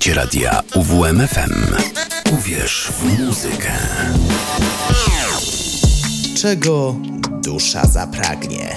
Słuchacie 0.00 0.20
radia 0.20 0.62
UWMFM. 0.74 1.74
Uwierz 2.32 2.88
w 2.92 3.20
muzykę. 3.20 3.72
Czego 6.36 6.96
dusza 7.42 7.86
zapragnie? 7.86 8.76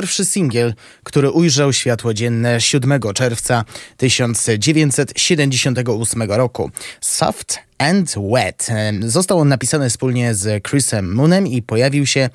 Pierwszy 0.00 0.24
singiel, 0.24 0.74
który 1.02 1.30
ujrzał 1.30 1.72
światło 1.72 2.14
dzienne 2.14 2.60
7 2.60 3.00
czerwca 3.14 3.64
1978 3.96 6.22
roku. 6.22 6.70
Soft 7.00 7.58
and 7.78 8.14
Wet. 8.32 8.68
Został 9.00 9.38
on 9.38 9.48
napisany 9.48 9.90
wspólnie 9.90 10.34
z 10.34 10.68
Chrisem 10.68 11.14
Moonem 11.14 11.46
i 11.46 11.62
pojawił 11.62 12.06
się 12.06 12.30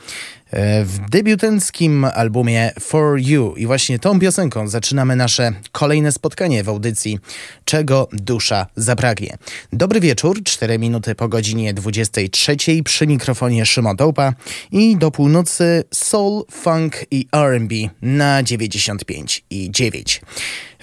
w 0.85 1.09
debiutanckim 1.09 2.05
albumie 2.05 2.71
For 2.79 3.19
You. 3.19 3.55
I 3.55 3.65
właśnie 3.65 3.99
tą 3.99 4.19
piosenką 4.19 4.67
zaczynamy 4.67 5.15
nasze 5.15 5.53
kolejne 5.71 6.11
spotkanie 6.11 6.63
w 6.63 6.69
audycji 6.69 7.19
Czego 7.65 8.07
dusza 8.11 8.67
zapragnie. 8.75 9.37
Dobry 9.73 9.99
wieczór, 9.99 10.43
4 10.43 10.79
minuty 10.79 11.15
po 11.15 11.27
godzinie 11.27 11.73
23 11.73 12.55
przy 12.83 13.07
mikrofonie 13.07 13.65
Szymon 13.65 13.95
Dołpa 13.95 14.33
i 14.71 14.97
do 14.97 15.11
północy 15.11 15.83
soul, 15.93 16.43
funk 16.51 17.05
i 17.11 17.27
R&B 17.31 17.75
na 18.01 18.43
95 18.43 19.43
i 19.49 19.71
9. 19.71 20.21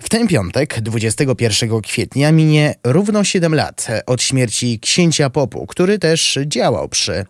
W 0.02 0.08
ten 0.08 0.28
piątek, 0.28 0.80
21 0.80 1.80
kwietnia, 1.80 2.32
minie 2.32 2.74
równo 2.84 3.24
7 3.24 3.54
lat 3.54 3.86
od 4.06 4.22
śmierci 4.22 4.80
księcia 4.80 5.30
popu, 5.30 5.66
który 5.66 5.98
też 5.98 6.38
działał 6.46 6.88
przy 6.88 7.26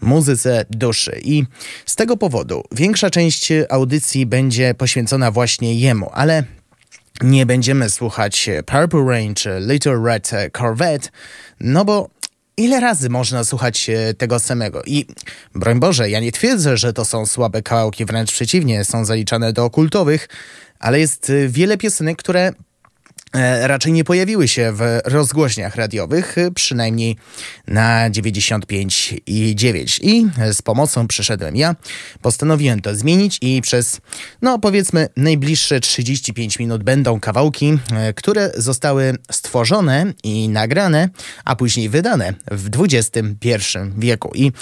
muzyce 0.00 0.64
duszy. 0.70 1.20
I 1.24 1.44
z 1.86 1.94
tego 1.94 2.16
powodu 2.16 2.62
większa 2.72 3.10
część 3.10 3.48
audycji 3.70 4.26
będzie 4.26 4.74
poświęcona 4.74 5.30
właśnie 5.30 5.74
jemu, 5.74 6.10
ale 6.12 6.44
nie 7.22 7.46
będziemy 7.46 7.90
słuchać 7.90 8.50
Purple 8.66 9.04
Rain 9.04 9.34
czy 9.34 9.60
Little 9.60 10.00
Red 10.04 10.30
Corvette, 10.52 11.08
no 11.60 11.84
bo 11.84 12.08
ile 12.56 12.80
razy 12.80 13.08
można 13.08 13.44
słuchać 13.44 13.90
tego 14.18 14.38
samego? 14.38 14.82
I 14.86 15.06
broń 15.54 15.80
Boże, 15.80 16.10
ja 16.10 16.20
nie 16.20 16.32
twierdzę, 16.32 16.76
że 16.76 16.92
to 16.92 17.04
są 17.04 17.26
słabe 17.26 17.62
kawałki, 17.62 18.04
wręcz 18.04 18.32
przeciwnie, 18.32 18.84
są 18.84 19.04
zaliczane 19.04 19.52
do 19.52 19.70
kultowych, 19.70 20.28
ale 20.78 21.00
jest 21.00 21.30
y, 21.30 21.48
wiele 21.48 21.78
piosenek, 21.78 22.18
które 22.18 22.52
raczej 23.62 23.92
nie 23.92 24.04
pojawiły 24.04 24.48
się 24.48 24.72
w 24.72 25.00
rozgłośniach 25.04 25.76
radiowych, 25.76 26.38
e, 26.38 26.50
przynajmniej 26.50 27.16
na 27.68 28.10
95 28.10 29.14
i 29.26 29.56
9. 29.56 30.00
I 30.02 30.26
z 30.52 30.62
pomocą 30.62 31.08
przyszedłem 31.08 31.56
ja. 31.56 31.76
Postanowiłem 32.22 32.80
to 32.80 32.94
zmienić 32.94 33.38
i 33.40 33.62
przez, 33.62 34.00
no 34.42 34.58
powiedzmy, 34.58 35.08
najbliższe 35.16 35.80
35 35.80 36.58
minut 36.58 36.82
będą 36.82 37.20
kawałki, 37.20 37.78
e, 37.92 38.12
które 38.12 38.52
zostały 38.56 39.14
stworzone 39.32 40.12
i 40.22 40.48
nagrane, 40.48 41.08
a 41.44 41.56
później 41.56 41.88
wydane 41.88 42.34
w 42.50 42.70
XXI 42.78 43.78
wieku. 43.98 44.32
I 44.34 44.52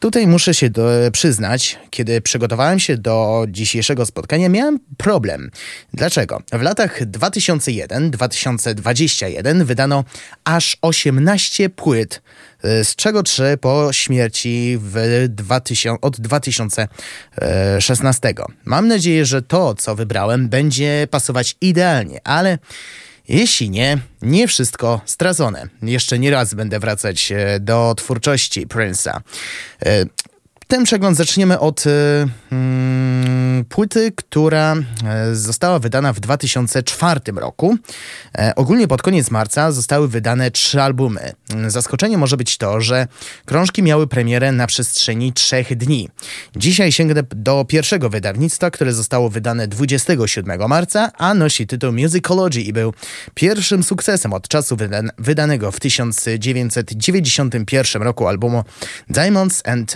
tutaj 0.00 0.26
muszę 0.26 0.54
się 0.54 0.70
do, 0.70 0.90
przyznać, 1.12 1.78
kiedy 1.90 2.20
przygotowałem 2.20 2.80
się 2.80 2.96
do 2.96 3.46
dzisiejszego 3.48 4.06
spotkania, 4.06 4.48
miałem 4.48 4.80
problem. 4.96 5.50
Dlaczego? 5.92 6.42
W 6.52 6.62
latach 6.62 7.04
2001 7.04 8.10
2021 8.28 9.64
wydano 9.64 10.04
aż 10.44 10.76
18 10.82 11.70
płyt, 11.70 12.22
y, 12.64 12.84
z 12.84 12.96
czego 12.96 13.22
3 13.22 13.58
po 13.60 13.92
śmierci 13.92 14.78
w 14.80 15.24
2000, 15.28 16.00
od 16.00 16.20
2016. 16.20 18.34
Mam 18.64 18.88
nadzieję, 18.88 19.24
że 19.24 19.42
to, 19.42 19.74
co 19.74 19.94
wybrałem, 19.94 20.48
będzie 20.48 21.08
pasować 21.10 21.56
idealnie, 21.60 22.20
ale 22.24 22.58
jeśli 23.28 23.70
nie, 23.70 23.98
nie 24.22 24.48
wszystko 24.48 25.00
stracone. 25.04 25.68
Jeszcze 25.82 26.18
nie 26.18 26.30
raz 26.30 26.54
będę 26.54 26.80
wracać 26.80 27.32
e, 27.32 27.60
do 27.60 27.94
twórczości 27.96 28.66
Prince'a. 28.66 29.20
Ten 30.74 30.84
przegląd 30.84 31.16
zaczniemy 31.16 31.58
od 31.58 31.86
y, 31.86 31.90
y, 31.90 33.64
płyty, 33.68 34.12
która 34.16 34.74
e, 34.74 34.84
została 35.34 35.78
wydana 35.78 36.12
w 36.12 36.20
2004 36.20 37.20
roku. 37.36 37.76
E, 38.38 38.52
ogólnie 38.56 38.88
pod 38.88 39.02
koniec 39.02 39.30
marca 39.30 39.72
zostały 39.72 40.08
wydane 40.08 40.50
trzy 40.50 40.82
albumy. 40.82 41.32
Zaskoczeniem 41.66 42.20
może 42.20 42.36
być 42.36 42.56
to, 42.56 42.80
że 42.80 43.06
krążki 43.44 43.82
miały 43.82 44.06
premierę 44.06 44.52
na 44.52 44.66
przestrzeni 44.66 45.32
trzech 45.32 45.76
dni. 45.76 46.08
Dzisiaj 46.56 46.92
sięgnę 46.92 47.22
do 47.30 47.64
pierwszego 47.64 48.10
wydawnictwa, 48.10 48.70
które 48.70 48.92
zostało 48.92 49.30
wydane 49.30 49.68
27 49.68 50.68
marca, 50.68 51.10
a 51.18 51.34
nosi 51.34 51.66
tytuł 51.66 51.92
Musicology 51.92 52.60
i 52.60 52.72
był 52.72 52.94
pierwszym 53.34 53.82
sukcesem 53.82 54.32
od 54.32 54.48
czasu 54.48 54.76
wydan 54.76 55.10
wydanego 55.18 55.72
w 55.72 55.80
1991 55.80 58.02
roku 58.02 58.28
albumu 58.28 58.64
Diamonds 59.08 59.62
and 59.66 59.94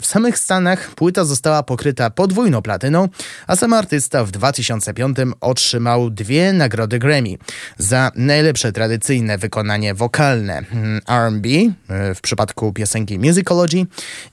W 0.00 0.06
samych 0.06 0.38
Stanach 0.38 0.90
płyta 0.94 1.24
została 1.24 1.62
pokryta 1.62 2.10
podwójną 2.10 2.62
platyną, 2.62 3.08
a 3.46 3.56
sam 3.56 3.72
artysta 3.72 4.24
w 4.24 4.30
2005 4.30 5.16
otrzymał 5.40 6.10
dwie 6.10 6.52
nagrody 6.52 6.98
Grammy 6.98 7.36
za 7.78 8.10
najlepsze 8.14 8.72
tradycyjne 8.72 9.38
wykonanie 9.38 9.94
wokalne 9.94 10.62
hmm, 10.62 11.00
R&B 11.08 11.48
e, 11.48 12.14
w 12.14 12.20
przypadku 12.20 12.72
piosenki 12.72 13.18
Musicology 13.18 13.86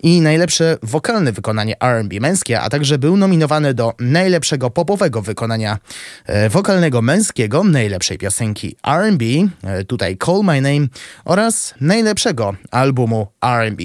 i 0.03 0.21
najlepsze 0.21 0.77
wokalne 0.83 1.31
wykonanie 1.31 1.81
R&B 1.81 2.19
męskie, 2.19 2.61
a 2.61 2.69
także 2.69 2.97
był 2.97 3.17
nominowany 3.17 3.73
do 3.73 3.93
najlepszego 3.99 4.69
popowego 4.69 5.21
wykonania 5.21 5.77
e, 6.25 6.49
wokalnego 6.49 7.01
męskiego, 7.01 7.63
najlepszej 7.63 8.17
piosenki 8.17 8.75
R&B, 8.87 9.25
e, 9.63 9.83
tutaj 9.83 10.17
Call 10.25 10.41
My 10.43 10.61
Name 10.61 10.87
oraz 11.25 11.73
najlepszego 11.81 12.55
albumu 12.71 13.27
R&B. 13.41 13.83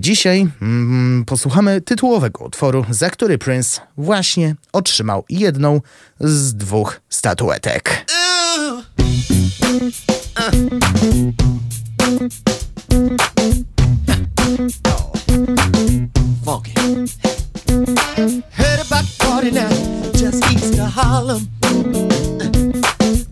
Dzisiaj 0.00 0.46
mm, 0.62 0.77
posłuchamy 1.26 1.80
tytułowego 1.80 2.44
utworu, 2.44 2.84
za 2.90 3.10
który 3.10 3.38
Prince 3.38 3.80
właśnie 3.96 4.54
otrzymał 4.72 5.24
jedną 5.28 5.80
z 6.20 6.54
dwóch 6.54 7.00
statuetek. 7.08 8.06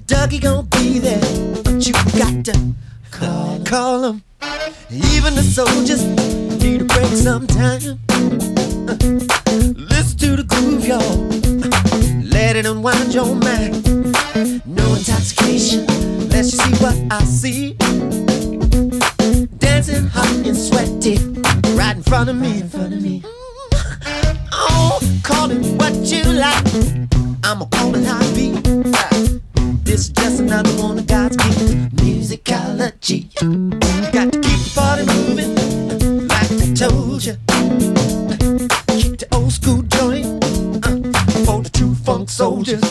Dougie 0.06 0.40
gon' 0.40 0.66
be 0.70 1.00
there, 1.00 1.20
but 1.64 1.86
you 1.86 1.92
got 2.18 2.44
to 2.44 2.85
call, 3.16 3.58
call 3.64 4.04
him. 4.04 4.22
Even 4.90 5.34
the 5.34 5.42
soldiers 5.42 6.04
need 6.62 6.82
a 6.82 6.84
break 6.84 7.12
sometime. 7.12 7.98
Listen 9.90 10.18
to 10.18 10.36
the 10.36 10.44
groove, 10.46 10.86
y'all. 10.86 11.18
Let 12.30 12.56
it 12.56 12.66
unwind 12.66 13.14
your 13.14 13.34
mind. 13.34 13.84
No 14.66 14.94
intoxication, 14.94 15.86
let's 16.28 16.52
you 16.52 16.58
see 16.58 16.74
what 16.84 16.96
I 17.10 17.24
see. 17.24 17.72
Dancing 19.58 20.06
hot 20.06 20.46
and 20.46 20.56
sweaty, 20.56 21.16
right 21.74 21.96
in 21.96 22.02
front 22.02 22.28
of 22.28 22.36
me, 22.36 22.60
in 22.60 22.68
front 22.68 22.92
of 22.92 23.02
me. 23.02 23.22
Oh, 24.52 25.00
call 25.22 25.50
it 25.50 25.64
what 25.80 25.94
you 26.12 26.22
like. 26.24 26.66
I'ma 27.44 27.64
call 27.66 27.94
it 27.94 28.04
it 28.04 28.34
be. 28.34 28.95
Is 29.96 30.10
just 30.10 30.40
another 30.40 30.68
one 30.72 30.98
of 30.98 31.06
God's 31.06 31.38
gifts. 31.38 31.72
Musicology. 32.02 33.32
Got 34.12 34.30
to 34.30 34.40
keep 34.40 34.60
the 34.60 34.72
party 34.74 35.06
moving, 35.06 36.28
like 36.28 36.52
I 36.52 36.74
told 36.74 37.24
you. 37.24 37.32
Keep 38.88 39.20
the 39.20 39.26
old 39.32 39.52
school 39.52 39.80
joint 39.80 40.44
uh, 40.84 41.44
for 41.46 41.62
the 41.62 41.70
true 41.72 41.94
funk 41.94 42.28
soldiers. 42.28 42.82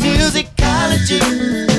Musicology. 0.00 1.71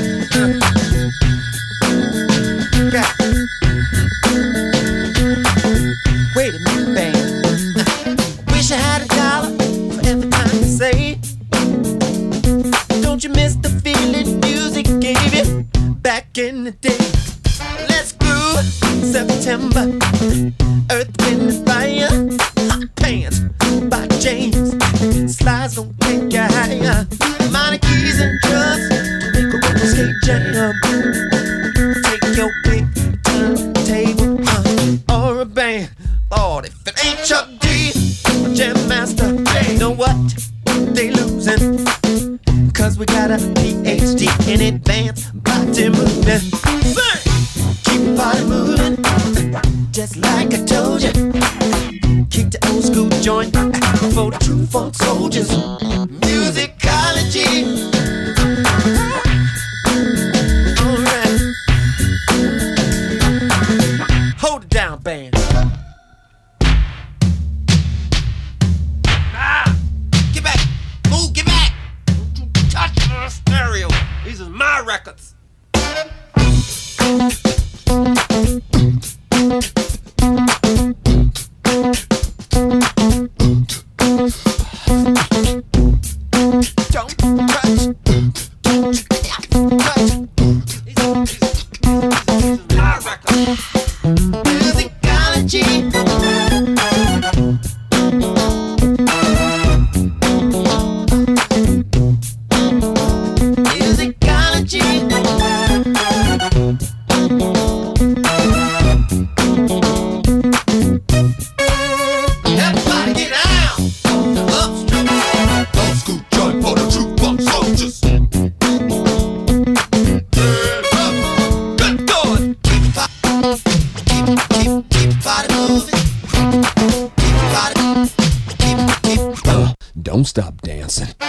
Stop 130.34 130.64
dancing. 130.64 131.23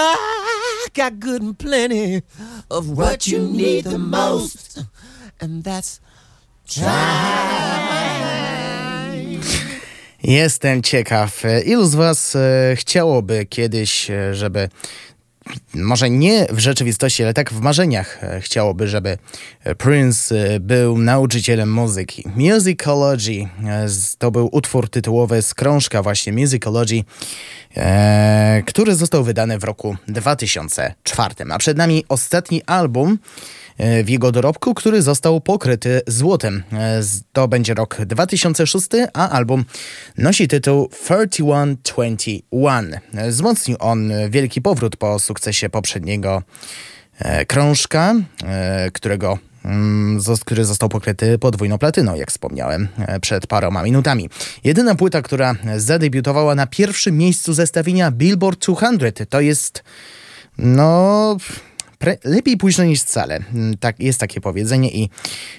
I 0.00 0.86
got 0.94 1.18
good 1.18 1.42
and 1.42 1.58
plenty 1.58 2.22
of 2.70 2.98
what 2.98 3.26
you 3.26 3.38
need 3.38 3.84
the 3.84 3.98
most, 3.98 4.84
and 5.40 5.64
that's 5.64 6.00
time. 6.66 7.98
Jestem 10.24 10.82
ciekaw, 10.82 11.42
ilu 11.64 11.86
z 11.86 11.94
Was 11.94 12.36
e, 12.36 12.76
chciałoby 12.76 13.46
kiedyś, 13.46 14.10
e, 14.10 14.34
żeby 14.34 14.68
może 15.74 16.10
nie 16.10 16.46
w 16.50 16.58
rzeczywistości, 16.58 17.22
ale 17.22 17.34
tak 17.34 17.52
w 17.52 17.60
marzeniach 17.60 18.24
e, 18.24 18.40
chciałoby, 18.40 18.88
żeby 18.88 19.18
Prince 19.78 20.32
e, 20.32 20.60
był 20.60 20.98
nauczycielem 20.98 21.72
muzyki. 21.72 22.24
Musicology 22.36 23.48
e, 23.64 23.86
to 24.18 24.30
był 24.30 24.48
utwór 24.52 24.88
tytułowy 24.88 25.42
z 25.42 25.54
krążka 25.54 26.02
właśnie 26.02 26.32
Musicology, 26.32 27.04
który 28.66 28.94
został 28.94 29.24
wydany 29.24 29.58
w 29.58 29.64
roku 29.64 29.96
2004. 30.08 31.34
A 31.50 31.58
przed 31.58 31.76
nami 31.76 32.04
ostatni 32.08 32.62
album 32.62 33.18
E, 33.67 33.67
w 34.04 34.08
jego 34.08 34.32
dorobku, 34.32 34.74
który 34.74 35.02
został 35.02 35.40
pokryty 35.40 36.00
złotem. 36.06 36.62
E, 36.72 37.02
to 37.32 37.48
będzie 37.48 37.74
rok 37.74 37.96
2006, 38.06 38.88
a 39.14 39.28
album 39.28 39.64
nosi 40.18 40.48
tytuł 40.48 40.88
3121. 40.88 43.00
E, 43.14 43.30
wzmocnił 43.30 43.76
on 43.80 44.12
wielki 44.30 44.62
powrót 44.62 44.96
po 44.96 45.18
sukcesie 45.18 45.68
poprzedniego 45.68 46.42
krążka, 47.46 48.14
którego 48.92 49.38
mm, 49.64 50.20
który 50.40 50.64
został 50.64 50.88
pokryty 50.88 51.38
podwójną 51.38 51.78
platyną, 51.78 52.14
jak 52.14 52.30
wspomniałem 52.30 52.88
przed 53.20 53.46
paroma 53.46 53.82
minutami. 53.82 54.28
Jedyna 54.64 54.94
płyta, 54.94 55.22
która 55.22 55.54
zadebiutowała 55.76 56.54
na 56.54 56.66
pierwszym 56.66 57.18
miejscu 57.18 57.52
zestawienia 57.52 58.10
Billboard 58.10 58.66
200, 58.98 59.26
to 59.26 59.40
jest 59.40 59.82
no 60.58 61.36
Pre 61.98 62.16
lepiej 62.24 62.56
późno 62.56 62.84
niż 62.84 63.00
wcale. 63.00 63.40
Mm, 63.54 63.76
tak, 63.76 64.00
jest 64.00 64.20
takie 64.20 64.40
powiedzenie 64.40 64.90
i 64.90 65.10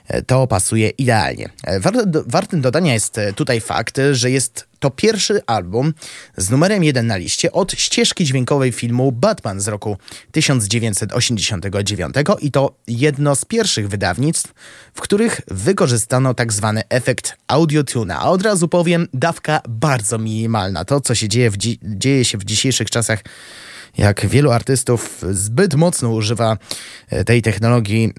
e, 0.08 0.22
to 0.22 0.48
pasuje 0.48 0.90
idealnie. 0.90 1.50
E, 1.64 1.80
wartym 2.26 2.62
dodania 2.62 2.94
jest 2.94 3.18
e, 3.18 3.34
tutaj 3.34 3.62
fakt, 3.62 4.00
że 4.12 4.32
jest 4.32 4.70
to 4.80 4.90
pierwszy 4.90 5.42
album 5.46 5.94
z 6.38 6.50
numerem 6.50 6.84
jeden 6.84 7.08
na 7.08 7.18
liście 7.18 7.52
od 7.52 7.72
ścieżki 7.72 8.26
dźwiękowej 8.26 8.72
filmu 8.72 9.12
Batman 9.12 9.62
z 9.62 9.68
roku 9.68 9.98
1989 10.32 12.16
i 12.42 12.52
to 12.52 12.76
jedno 12.88 13.36
z 13.36 13.46
pierwszych 13.46 13.90
wydawnictw, 13.90 14.54
w 14.94 15.02
których 15.02 15.42
wykorzystano 15.48 16.34
tak 16.34 16.54
zwany 16.54 16.82
efekt 16.90 17.38
audiotuna. 17.48 18.20
A 18.20 18.30
od 18.30 18.42
razu 18.42 18.68
powiem, 18.68 19.08
dawka 19.14 19.62
bardzo 19.70 20.18
minimalna. 20.18 20.86
To, 20.86 21.02
co 21.02 21.16
się 21.16 21.30
dzieje, 21.30 21.52
dzieje 21.84 22.26
się 22.26 22.38
w 22.38 22.44
dzisiejszych 22.44 22.90
czasach 22.90 23.24
jak 23.98 24.26
wielu 24.26 24.52
artystów 24.52 25.22
zbyt 25.32 25.76
mocno 25.76 26.12
używa 26.12 26.58
e, 27.10 27.24
tej 27.24 27.42
technologii 27.42 28.14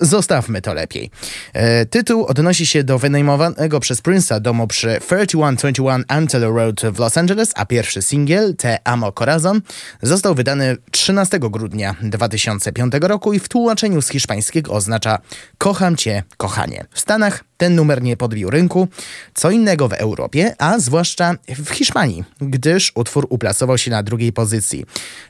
Zostawmy 0.00 0.62
to 0.62 0.74
lepiej. 0.74 1.10
E, 1.52 1.86
tytuł 1.86 2.24
odnosi 2.26 2.66
się 2.66 2.84
do 2.84 2.98
wynajmowanego 2.98 3.80
przez 3.80 4.02
Prince'a 4.02 4.40
domu 4.40 4.66
przy 4.66 4.98
3121 5.00 6.04
Antelo 6.08 6.52
Road 6.52 6.80
w 6.92 6.98
Los 6.98 7.18
Angeles, 7.18 7.52
a 7.54 7.66
pierwszy 7.66 8.02
singiel, 8.02 8.56
Te 8.56 8.78
Amo 8.84 9.12
Corazon, 9.12 9.60
został 10.02 10.34
wydany 10.34 10.76
13 10.90 11.38
grudnia 11.38 11.94
2005 12.02 12.92
roku 13.00 13.32
i 13.32 13.38
w 13.38 13.48
tłumaczeniu 13.48 14.02
z 14.02 14.08
hiszpańskiego 14.08 14.72
oznacza 14.72 15.18
Kocham 15.58 15.96
Cię, 15.96 16.22
kochanie. 16.36 16.84
W 16.90 17.00
Stanach 17.00 17.44
ten 17.56 17.74
numer 17.74 18.02
nie 18.02 18.16
podbił 18.16 18.50
rynku, 18.50 18.88
co 19.34 19.50
innego 19.50 19.88
w 19.88 19.92
Europie, 19.92 20.54
a 20.58 20.78
zwłaszcza 20.78 21.34
w 21.48 21.70
Hiszpanii, 21.70 22.24
gdyż 22.40 22.92
utwór 22.94 23.26
uplasował 23.30 23.78
się 23.78 23.90
na 23.90 24.02
drugiej 24.02 24.32
pozycji. 24.32 24.84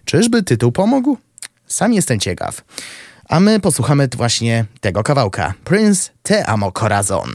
Czyżby 0.05 0.43
tytuł 0.43 0.73
pomógł? 0.73 1.19
Sam 1.67 1.93
jestem 1.93 2.21
ciekaw. 2.21 2.65
A 3.35 3.41
my 3.41 3.61
posłuchamy 3.61 4.09
właśnie 4.17 4.65
tego 4.81 5.03
kawałka. 5.03 5.55
Prince 5.65 6.11
Te 6.23 6.47
Amo 6.47 6.73
Corazon. 6.73 7.35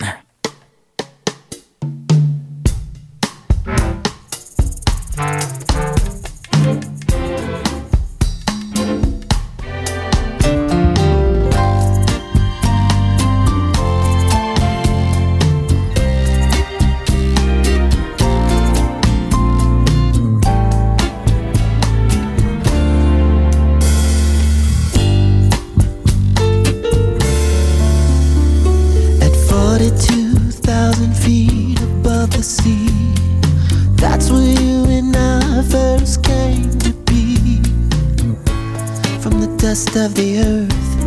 Of 39.69 40.15
the 40.15 40.39
earth 40.39 40.99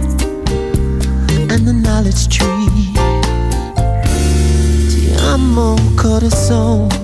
and 1.51 1.67
the 1.67 1.73
knowledge 1.73 2.29
tree. 2.29 2.93
Ti 4.89 5.13
amo, 5.33 5.75
corazón. 5.97 7.02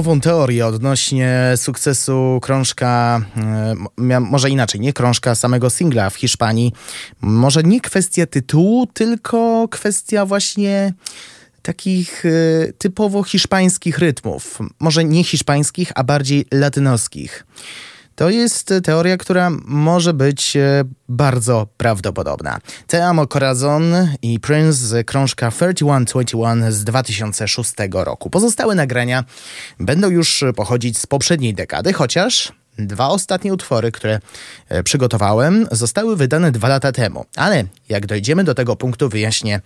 Nową 0.00 0.20
teorię 0.20 0.66
odnośnie 0.66 1.52
sukcesu 1.56 2.38
krążka, 2.42 3.20
e, 3.36 4.20
może 4.20 4.50
inaczej, 4.50 4.80
nie 4.80 4.92
krążka, 4.92 5.34
samego 5.34 5.70
singla 5.70 6.10
w 6.10 6.14
Hiszpanii. 6.14 6.72
Może 7.20 7.62
nie 7.62 7.80
kwestia 7.80 8.26
tytułu, 8.26 8.86
tylko 8.86 9.68
kwestia 9.70 10.26
właśnie 10.26 10.92
takich 11.62 12.24
e, 12.26 12.72
typowo 12.72 13.22
hiszpańskich 13.22 13.98
rytmów. 13.98 14.58
Może 14.78 15.04
nie 15.04 15.24
hiszpańskich, 15.24 15.92
a 15.94 16.04
bardziej 16.04 16.46
latynoskich. 16.52 17.46
To 18.20 18.30
jest 18.30 18.74
teoria, 18.84 19.16
która 19.16 19.50
może 19.64 20.14
być 20.14 20.56
e, 20.56 20.84
bardzo 21.08 21.66
prawdopodobna. 21.76 22.58
Te 22.86 23.06
Amo 23.06 23.26
Corazon 23.26 23.84
i 24.22 24.40
Prince 24.40 24.76
z 24.76 25.06
krążka 25.06 25.50
3121 25.50 26.72
z 26.72 26.84
2006 26.84 27.72
roku. 27.92 28.30
Pozostałe 28.30 28.74
nagrania 28.74 29.24
będą 29.78 30.10
już 30.10 30.44
pochodzić 30.56 30.98
z 30.98 31.06
poprzedniej 31.06 31.54
dekady, 31.54 31.92
chociaż 31.92 32.52
Dwa 32.78 33.08
ostatnie 33.08 33.52
utwory, 33.52 33.92
które 33.92 34.20
e, 34.68 34.82
przygotowałem, 34.82 35.66
zostały 35.72 36.16
wydane 36.16 36.52
dwa 36.52 36.68
lata 36.68 36.92
temu. 36.92 37.24
Ale 37.36 37.64
jak 37.88 38.06
dojdziemy 38.06 38.44
do 38.44 38.54
tego 38.54 38.76
punktu, 38.76 39.08
wyjaśnię 39.08 39.60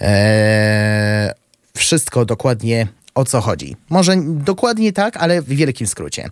e, 0.00 1.34
wszystko 1.76 2.24
dokładnie 2.24 2.88
o 3.14 3.24
co 3.24 3.40
chodzi. 3.40 3.76
Może 3.90 4.16
dokładnie 4.26 4.92
tak, 4.92 5.16
ale 5.16 5.42
w 5.42 5.48
wielkim 5.48 5.86
skrócie. 5.86 6.28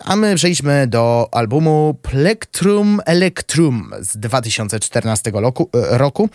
A 0.00 0.16
my 0.16 0.34
przejdźmy 0.34 0.86
do 0.86 1.28
albumu 1.32 1.96
Plectrum 2.02 3.00
Electrum 3.06 3.90
z 4.00 4.16
2014 4.16 5.30
roku. 5.34 5.70
E, 5.74 5.98
roku. 5.98 6.28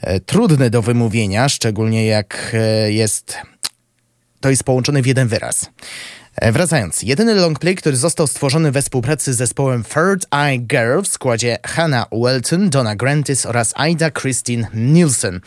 E, 0.00 0.20
trudny 0.20 0.70
do 0.70 0.82
wymówienia, 0.82 1.48
szczególnie 1.48 2.06
jak 2.06 2.52
e, 2.54 2.92
jest 2.92 3.36
to 4.40 4.50
jest 4.50 4.64
połączone 4.64 5.02
w 5.02 5.06
jeden 5.06 5.28
wyraz. 5.28 5.70
E, 6.36 6.52
wracając, 6.52 7.02
jedyny 7.02 7.34
longplay, 7.34 7.74
który 7.74 7.96
został 7.96 8.26
stworzony 8.26 8.72
we 8.72 8.82
współpracy 8.82 9.34
z 9.34 9.36
zespołem 9.36 9.84
Third 9.84 10.26
Eye 10.30 10.58
Girl 10.58 11.02
w 11.02 11.08
składzie 11.08 11.58
Hannah 11.66 12.06
Welton, 12.12 12.70
Donna 12.70 12.96
Grantis 12.96 13.46
oraz 13.46 13.74
Ida 13.90 14.10
Christine 14.10 14.66
Nielsen. 14.74 15.40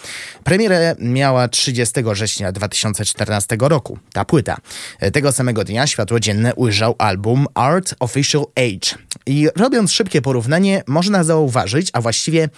Premierę 0.43 0.95
miała 0.99 1.47
30 1.47 2.03
września 2.03 2.51
2014 2.51 3.57
roku. 3.59 3.99
Ta 4.13 4.25
płyta. 4.25 4.57
E, 4.99 5.11
tego 5.11 5.31
samego 5.31 5.63
dnia 5.63 5.87
światło 5.87 6.19
dzienne 6.19 6.55
ujrzał 6.55 6.95
album 6.97 7.47
Art 7.53 7.95
Official 7.99 8.45
Age. 8.55 9.03
I 9.25 9.47
robiąc 9.55 9.91
szybkie 9.91 10.21
porównanie, 10.21 10.83
można 10.87 11.23
zauważyć, 11.23 11.89
a 11.93 12.01
właściwie 12.01 12.49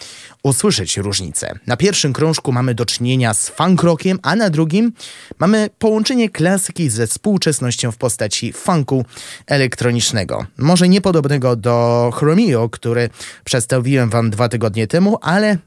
usłyszeć 0.43 0.97
różnicę. 0.97 1.59
Na 1.67 1.77
pierwszym 1.77 2.13
krążku 2.13 2.51
mamy 2.51 2.75
do 2.75 2.85
czynienia 2.85 3.33
z 3.33 3.49
funk 3.49 3.83
rockiem, 3.83 4.19
a 4.23 4.35
na 4.35 4.49
drugim 4.49 4.93
mamy 5.39 5.69
połączenie 5.79 6.29
klasyki 6.29 6.89
ze 6.89 7.07
współczesnością 7.07 7.91
w 7.91 7.97
postaci 7.97 8.20
funku 8.53 9.05
elektronicznego. 9.47 10.45
Może 10.57 10.89
niepodobnego 10.89 11.55
do 11.55 12.09
Chromio, 12.15 12.69
który 12.69 13.09
przedstawiłem 13.43 14.09
wam 14.09 14.29
dwa 14.29 14.49
tygodnie 14.49 14.87
temu, 14.87 15.17
ale 15.21 15.57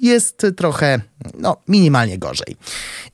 jest 0.00 0.46
trochę, 0.56 1.00
no, 1.38 1.56
minimalnie 1.68 2.18
gorzej. 2.18 2.56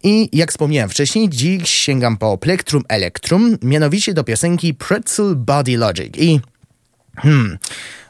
I 0.02 0.28
jak 0.32 0.50
wspomniałem 0.50 0.90
wcześniej, 0.90 1.28
dziś 1.28 1.70
sięgam 1.70 2.16
po 2.16 2.38
Plectrum 2.38 2.82
Electrum, 2.88 3.58
mianowicie 3.62 4.14
do 4.14 4.24
piosenki 4.24 4.74
Pretzel 4.74 5.36
Body 5.36 5.76
Logic. 5.76 6.16
I 6.16 6.40
Hmm. 7.16 7.59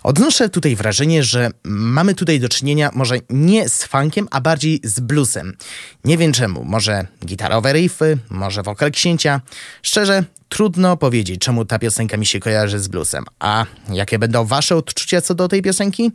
Odnoszę 0.02 0.48
tutaj 0.48 0.76
wrażenie, 0.76 1.22
że 1.22 1.50
mamy 1.64 2.14
tutaj 2.14 2.40
do 2.40 2.48
czynienia 2.48 2.90
może 2.94 3.16
nie 3.30 3.68
z 3.68 3.84
funkiem, 3.84 4.28
a 4.30 4.40
bardziej 4.40 4.80
z 4.84 5.00
bluesem. 5.00 5.56
Nie 6.04 6.18
wiem 6.18 6.32
czemu. 6.32 6.64
Może 6.64 7.06
gitarowe 7.26 7.72
riffy, 7.72 8.18
może 8.30 8.62
wokal 8.62 8.90
księcia. 8.90 9.40
Szczerze, 9.82 10.24
trudno 10.48 10.96
powiedzieć, 10.96 11.40
czemu 11.40 11.64
ta 11.64 11.78
piosenka 11.78 12.16
mi 12.16 12.26
się 12.26 12.40
kojarzy 12.40 12.78
z 12.78 12.88
bluesem. 12.88 13.24
A 13.38 13.64
jakie 13.88 14.18
będą 14.18 14.44
wasze 14.44 14.76
odczucia 14.76 15.20
co 15.20 15.34
do 15.34 15.48
tej 15.48 15.62
piosenki? 15.62 16.12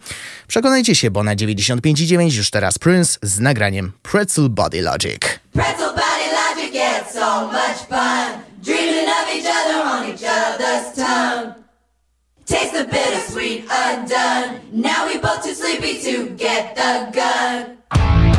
Przekonajcie 0.47 0.95
się, 0.95 1.11
bo 1.11 1.23
na 1.23 1.35
95.9 1.35 2.37
już 2.37 2.49
teraz 2.49 2.79
Prince 2.79 3.19
z 3.21 3.39
nagraniem 3.39 3.91
Pretzel 4.01 4.49
Body 4.49 4.81
Logic. 4.81 5.19
Pretzel 5.53 5.89
Body 5.89 6.27
Logic, 6.39 6.75
yeah, 6.75 7.11
so 7.13 7.47
much 7.47 7.87
fun. 7.89 8.41
Dreaming 8.63 9.09
of 9.09 9.35
each 9.35 9.45
other 9.45 9.81
on 9.81 10.05
each 10.05 10.23
other's 10.23 10.95
tongue. 10.95 11.68
Taste 12.49 12.73
the 12.73 12.83
bittersweet 12.83 13.65
undone. 13.69 14.59
Now 14.71 15.05
we 15.05 15.19
both 15.19 15.43
too 15.43 15.53
sleepy 15.53 15.99
to 16.01 16.31
get 16.31 16.75
the 16.75 17.11
gun. 17.13 18.38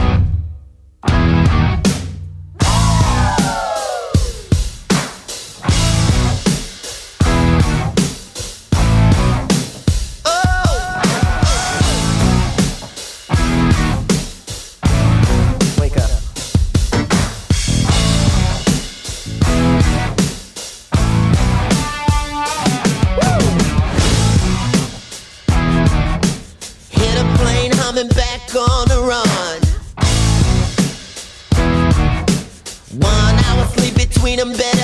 Them 34.41 34.53
better 34.53 34.80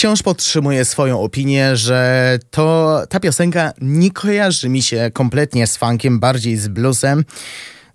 Wciąż 0.00 0.22
podtrzymuję 0.22 0.84
swoją 0.84 1.20
opinię, 1.20 1.76
że 1.76 2.38
to 2.50 2.98
ta 3.08 3.20
piosenka 3.20 3.72
nie 3.80 4.10
kojarzy 4.10 4.68
mi 4.68 4.82
się 4.82 5.10
kompletnie 5.12 5.66
z 5.66 5.76
funkiem, 5.76 6.20
bardziej 6.20 6.56
z 6.56 6.68
bluesem. 6.68 7.24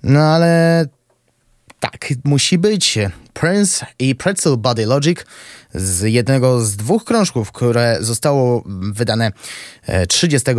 No 0.04 0.20
ale 0.20 0.86
tak, 1.92 2.10
musi 2.24 2.58
być. 2.58 3.00
Prince 3.34 3.86
i 4.00 4.16
Pretzel 4.16 4.58
Body 4.58 4.86
Logic 4.86 5.20
z 5.74 6.02
jednego 6.02 6.62
z 6.62 6.76
dwóch 6.76 7.04
krążków, 7.04 7.52
które 7.52 7.98
zostało 8.00 8.64
wydane 8.92 9.32
e, 9.86 10.08
30 10.08 10.52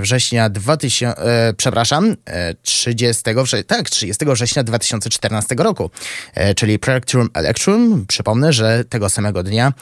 września 0.00 0.50
2000, 0.50 1.18
e, 1.18 1.54
przepraszam, 1.56 2.16
e, 2.26 2.54
30 2.62 3.22
września, 3.34 3.64
tak, 3.76 3.90
30 3.90 4.24
września 4.24 4.64
2014 4.64 5.54
roku, 5.58 5.90
e, 6.34 6.54
czyli 6.54 6.78
Plectrum 6.78 7.28
Electrum. 7.34 8.04
Przypomnę, 8.08 8.52
że 8.52 8.84
tego 8.84 9.08
samego 9.08 9.42
dnia 9.42 9.72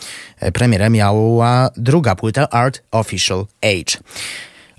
e, 0.41 0.53
premierę 0.53 0.91
miała 0.91 1.71
druga 1.77 2.15
płyta 2.15 2.49
Art 2.49 2.83
Official 2.91 3.47
Age. 3.63 3.99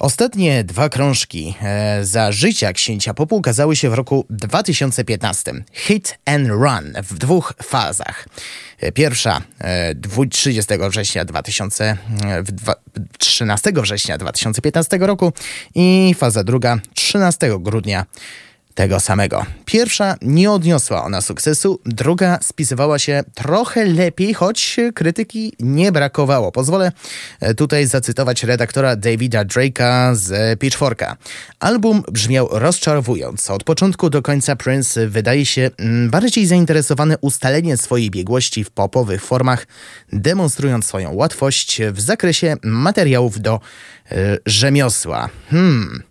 Ostatnie 0.03 0.63
dwa 0.63 0.89
krążki 0.89 1.55
e, 1.61 2.05
za 2.05 2.31
życia 2.31 2.73
księcia 2.73 3.13
popu 3.13 3.35
ukazały 3.35 3.75
się 3.75 3.89
w 3.89 3.93
roku 3.93 4.25
2015. 4.29 5.53
Hit 5.73 6.17
and 6.25 6.47
Run 6.47 6.93
w 7.03 7.17
dwóch 7.17 7.53
fazach. 7.63 8.27
E, 8.79 8.91
Pierwsza 8.91 9.41
e, 9.59 9.95
dwu- 9.95 10.25
30 10.25 10.73
września 10.89 11.25
2000, 11.25 11.97
e, 12.25 12.43
w 12.43 12.51
dwa- 12.51 12.75
13 13.19 13.71
września 13.75 14.17
2015 14.17 14.97
roku 14.97 15.33
i 15.75 16.15
faza 16.17 16.43
druga 16.43 16.79
13 16.93 17.59
grudnia 17.59 18.05
tego 18.75 18.99
samego. 18.99 19.45
Pierwsza 19.65 20.15
nie 20.21 20.51
odniosła 20.51 21.03
ona 21.03 21.21
sukcesu, 21.21 21.79
druga 21.85 22.39
spisywała 22.41 22.99
się 22.99 23.23
trochę 23.33 23.85
lepiej, 23.85 24.33
choć 24.33 24.77
krytyki 24.95 25.53
nie 25.59 25.91
brakowało. 25.91 26.51
Pozwolę 26.51 26.91
e, 27.39 27.53
tutaj 27.53 27.87
zacytować 27.87 28.43
redaktora 28.43 28.95
Davida 28.95 29.45
Drake'a 29.45 30.15
z 30.15 30.59
Pitchforka. 30.59 31.17
Album 31.59 32.03
brzmiał 32.11 32.47
rozczarowująco. 32.51 33.53
Od 33.53 33.63
początku 33.63 34.09
do 34.09 34.21
końca 34.21 34.55
Prince 34.55 34.99
wydaje 35.07 35.45
się 35.45 35.69
mm, 35.77 36.09
bardziej 36.09 36.45
zainteresowany 36.45 37.15
ustaleniem 37.21 37.77
swojej 37.77 38.11
biegłości 38.11 38.63
w 38.63 38.71
popowych 38.71 39.25
formach, 39.25 39.67
demonstrując 40.13 40.85
swoją 40.85 41.13
łatwość 41.13 41.81
w 41.91 42.01
zakresie 42.01 42.55
materiałów 42.63 43.41
do 43.41 43.59
e, 44.11 44.37
rzemiosła. 44.45 45.29
Hmm... 45.49 46.03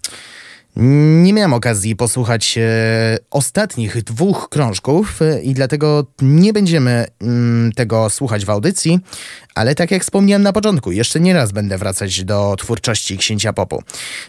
Nie 0.76 1.32
miałem 1.32 1.52
okazji 1.52 1.96
posłuchać 1.96 2.58
e, 2.58 3.18
ostatnich 3.30 4.02
dwóch 4.02 4.48
krążków 4.48 5.22
e, 5.22 5.42
i 5.42 5.54
dlatego 5.54 6.06
nie 6.22 6.52
będziemy 6.52 7.06
mm, 7.20 7.72
tego 7.72 8.10
słuchać 8.10 8.44
w 8.44 8.50
audycji, 8.50 9.00
ale 9.54 9.74
tak 9.74 9.90
jak 9.90 10.02
wspomniałem 10.02 10.42
na 10.42 10.52
początku, 10.52 10.92
jeszcze 10.92 11.20
nie 11.20 11.34
raz 11.34 11.52
będę 11.52 11.78
wracać 11.78 12.24
do 12.24 12.54
twórczości 12.58 13.18
Księcia 13.18 13.52
Popu. 13.52 13.82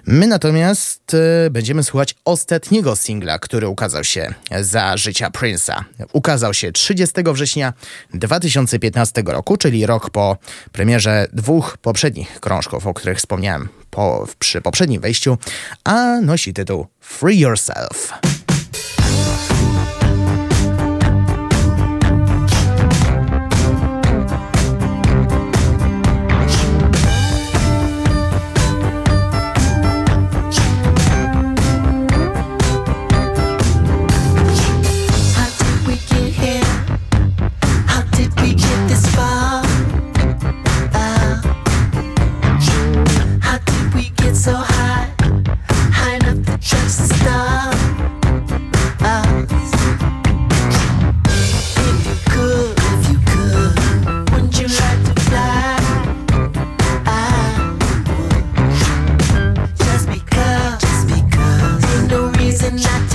My 0.05 0.27
natomiast 0.27 1.13
e, 1.13 1.49
będziemy 1.49 1.83
słuchać 1.83 2.15
ostatniego 2.25 2.95
singla, 2.95 3.39
który 3.39 3.67
ukazał 3.67 4.03
się 4.03 4.33
za 4.61 4.97
życia 4.97 5.29
Prince'a. 5.29 5.83
Ukazał 6.13 6.53
się 6.53 6.71
30 6.71 7.15
września 7.33 7.73
2015 8.13 9.23
roku, 9.25 9.57
czyli 9.57 9.85
rok 9.85 10.09
po 10.09 10.37
premierze 10.71 11.27
dwóch 11.33 11.77
poprzednich 11.77 12.39
krążków, 12.39 12.87
o 12.87 12.93
których 12.93 13.17
wspomniałem 13.17 13.69
po, 13.89 14.27
przy 14.39 14.61
poprzednim 14.61 15.01
wejściu, 15.01 15.37
a 15.83 16.21
nosi 16.21 16.53
tytuł 16.53 16.87
Free 16.99 17.39
Yourself. 17.39 18.13
Not 62.75 63.12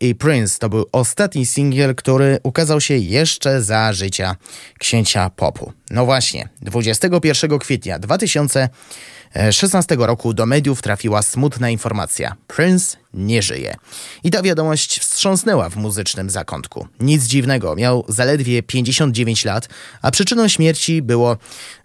I 0.00 0.14
Prince 0.14 0.58
to 0.58 0.68
był 0.68 0.86
ostatni 0.92 1.46
singiel, 1.46 1.94
który 1.94 2.38
ukazał 2.42 2.80
się 2.80 2.96
jeszcze 2.96 3.62
za 3.62 3.92
życia 3.92 4.36
księcia 4.78 5.30
popu. 5.30 5.72
No 5.90 6.04
właśnie, 6.04 6.48
21 6.62 7.58
kwietnia 7.58 7.98
2016 7.98 9.96
roku 9.98 10.34
do 10.34 10.46
mediów 10.46 10.82
trafiła 10.82 11.22
smutna 11.22 11.70
informacja. 11.70 12.36
Prince 12.46 12.96
nie 13.14 13.42
żyje. 13.42 13.76
I 14.24 14.30
ta 14.30 14.42
wiadomość 14.42 15.00
wstrząsnęła 15.00 15.68
w 15.70 15.76
muzycznym 15.76 16.30
zakątku. 16.30 16.88
Nic 17.00 17.24
dziwnego, 17.24 17.76
miał 17.76 18.04
zaledwie 18.08 18.62
59 18.62 19.44
lat, 19.44 19.68
a 20.02 20.10
przyczyną 20.10 20.48
śmierci 20.48 21.02
było 21.02 21.36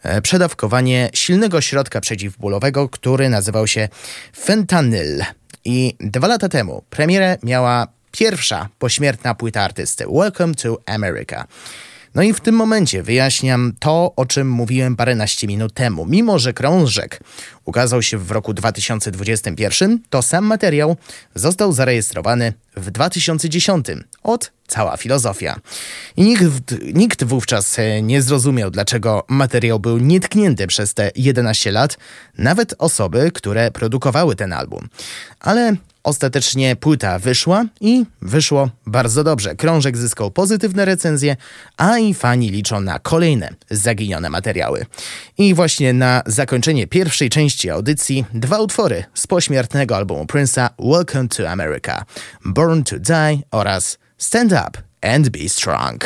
e, 0.04 0.22
przedawkowanie 0.22 1.10
silnego 1.14 1.62
środka 1.62 2.02
przeciwbólowego, 2.02 2.90
który 2.90 3.30
nazywał 3.30 3.68
się 3.68 3.90
fentanyl. 4.38 5.24
I 5.65 5.95
dwa 6.00 6.28
lata 6.28 6.50
temu 6.50 6.84
premierę 6.89 7.38
miała 7.43 7.88
pierwsza 8.12 8.69
pośmiertna 8.80 9.36
płyta 9.36 9.62
artysty 9.62 10.06
Welcome 10.08 10.56
to 10.56 10.78
America. 10.86 11.47
No 12.15 12.21
i 12.21 12.34
w 12.34 12.39
tym 12.39 12.56
momencie 12.56 13.04
wyjaśniam 13.04 13.74
to, 13.80 14.13
o 14.15 14.26
czym 14.26 14.50
mówiłem 14.50 14.95
paręnaście 14.95 15.47
minut 15.47 15.74
temu. 15.74 16.06
Mimo, 16.06 16.39
że 16.39 16.54
krążek 16.54 17.19
ukazał 17.65 18.02
się 18.02 18.17
w 18.17 18.32
roku 18.32 18.54
2021, 18.54 20.00
to 20.10 20.21
sam 20.21 20.45
materiał 20.45 20.97
został 21.36 21.74
zarejestrowany 21.74 22.54
w 22.78 22.91
2010. 22.91 23.88
Od 24.24 24.52
cała 24.67 24.97
filozofia. 24.97 25.60
I 26.17 26.24
nikt, 26.24 26.45
nikt 26.93 27.24
wówczas 27.24 27.80
e, 27.80 28.02
nie 28.02 28.21
zrozumiał, 28.21 28.71
dlaczego 28.71 29.26
materiał 29.28 29.80
był 29.80 29.97
nietknięty 29.97 30.67
przez 30.67 30.93
te 30.93 31.12
11 31.15 31.71
lat, 31.71 31.97
nawet 32.38 32.74
osoby, 32.78 33.32
które 33.34 33.71
produkowały 33.71 34.36
ten 34.36 34.54
album. 34.54 34.89
Ale 35.39 35.76
Ostatecznie 36.04 36.76
płyta 36.76 37.20
wyszła 37.20 37.66
i 37.82 38.06
wyszło 38.22 38.70
bardzo 38.86 39.24
dobrze. 39.24 39.56
Krążek 39.56 39.98
zyskał 39.98 40.32
pozytywne 40.32 40.86
recenzje, 40.86 41.36
a 41.78 41.98
i 41.98 42.14
fani 42.14 42.50
liczą 42.50 42.82
na 42.82 43.00
kolejne 43.00 43.50
zaginione 43.70 44.30
materiały. 44.30 44.86
I 45.38 45.54
właśnie 45.54 45.94
na 45.94 46.22
zakończenie 46.26 46.88
pierwszej 46.88 47.30
części 47.30 47.70
audycji 47.70 48.26
dwa 48.34 48.60
utwory 48.60 49.04
z 49.14 49.28
pośmiertnego 49.28 49.96
albumu 49.96 50.24
Prince'a 50.24 50.70
Welcome 50.80 51.28
to 51.28 51.50
America, 51.50 52.06
Born 52.46 52.84
to 52.84 53.00
Die 53.00 53.40
oraz 53.52 53.98
Stand 54.18 54.52
Up 54.52 54.78
and 55.02 55.30
Be 55.30 55.50
Strong. 55.50 56.06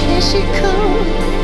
Here 0.00 0.20
she 0.20 0.60
comes. 0.60 1.39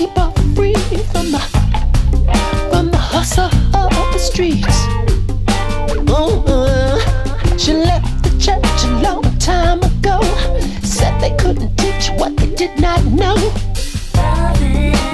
Keep 0.00 0.16
her 0.16 0.32
free 0.54 0.72
from 1.12 1.30
the 1.30 1.38
from 2.70 2.90
the 2.90 3.02
hustle 3.12 3.52
of 3.76 3.90
the 4.14 4.18
streets. 4.18 4.78
Uh-uh. 6.08 6.96
She 7.58 7.74
left 7.74 8.08
the 8.24 8.30
church 8.44 8.80
a 8.88 8.90
long 9.06 9.24
time 9.38 9.80
ago. 9.82 10.18
Said 10.82 11.20
they 11.20 11.36
couldn't 11.36 11.76
teach 11.76 12.08
what 12.18 12.34
they 12.38 12.48
did 12.54 12.80
not 12.80 13.04
know. 13.04 13.36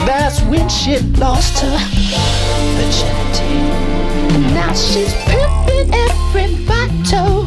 That's 0.07 0.41
when 0.43 0.69
she 0.69 1.01
lost 1.19 1.59
her 1.65 1.79
virginity. 2.77 3.59
And 4.37 4.55
now 4.55 4.73
she's 4.73 5.13
pimping 5.27 5.93
every 6.07 6.65
bottle 6.65 7.47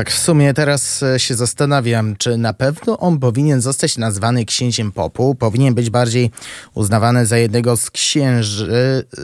Tak, 0.00 0.10
w 0.10 0.18
sumie 0.18 0.54
teraz 0.54 1.02
e, 1.02 1.18
się 1.20 1.34
zastanawiam, 1.34 2.16
czy 2.16 2.36
na 2.36 2.52
pewno 2.52 2.98
on 2.98 3.18
powinien 3.18 3.60
zostać 3.60 3.98
nazwany 3.98 4.44
księciem 4.44 4.92
popu, 4.92 5.34
powinien 5.34 5.74
być 5.74 5.90
bardziej 5.90 6.30
uznawany 6.74 7.26
za 7.26 7.38
jednego 7.38 7.76
z 7.76 7.90
księży. 7.90 9.04
e, 9.18 9.22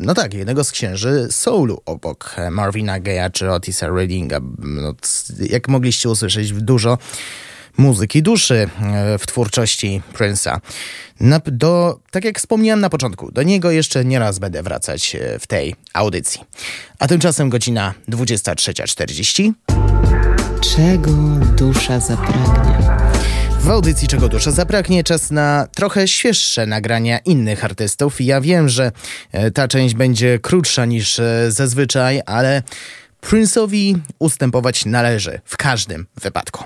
No 0.00 0.14
tak, 0.14 0.34
jednego 0.34 0.64
z 0.64 0.72
księży 0.72 1.28
soulu 1.30 1.80
obok 1.86 2.36
Marvina 2.50 3.00
Gaye'a 3.00 3.30
czy 3.30 3.50
Otisa 3.50 3.88
Reddinga. 3.88 4.40
No, 4.58 4.94
jak 5.50 5.68
mogliście 5.68 6.08
usłyszeć, 6.08 6.52
dużo 6.52 6.98
muzyki 7.76 8.22
duszy 8.22 8.68
e, 8.82 9.18
w 9.18 9.26
twórczości 9.26 10.02
Prince'a. 10.14 10.60
Do, 11.46 11.98
tak 12.10 12.24
jak 12.24 12.38
wspomniałem 12.38 12.80
na 12.80 12.90
początku, 12.90 13.32
do 13.32 13.42
niego 13.42 13.70
jeszcze 13.70 14.04
nieraz 14.04 14.38
będę 14.38 14.62
wracać 14.62 15.16
e, 15.16 15.38
w 15.38 15.46
tej 15.46 15.74
audycji. 15.92 16.40
A 16.98 17.08
tymczasem 17.08 17.50
godzina 17.50 17.94
23.40. 18.08 19.52
Czego 20.60 21.12
dusza 21.56 22.00
zapragnie? 22.00 22.96
W 23.60 23.70
audycji 23.70 24.08
Czego 24.08 24.28
Dusza 24.28 24.50
Zapragnie 24.50 25.04
czas 25.04 25.30
na 25.30 25.68
trochę 25.74 26.08
świeższe 26.08 26.66
nagrania 26.66 27.18
innych 27.18 27.64
artystów. 27.64 28.20
Ja 28.20 28.40
wiem, 28.40 28.68
że 28.68 28.92
e, 29.32 29.50
ta 29.50 29.68
część 29.68 29.94
będzie 29.94 30.38
krótsza 30.38 30.84
niż 30.84 31.20
zazwyczaj, 31.48 32.20
ale 32.26 32.62
Prince'owi 33.26 33.98
ustępować 34.18 34.84
należy 34.84 35.40
w 35.44 35.56
każdym 35.56 36.06
wypadku. 36.20 36.64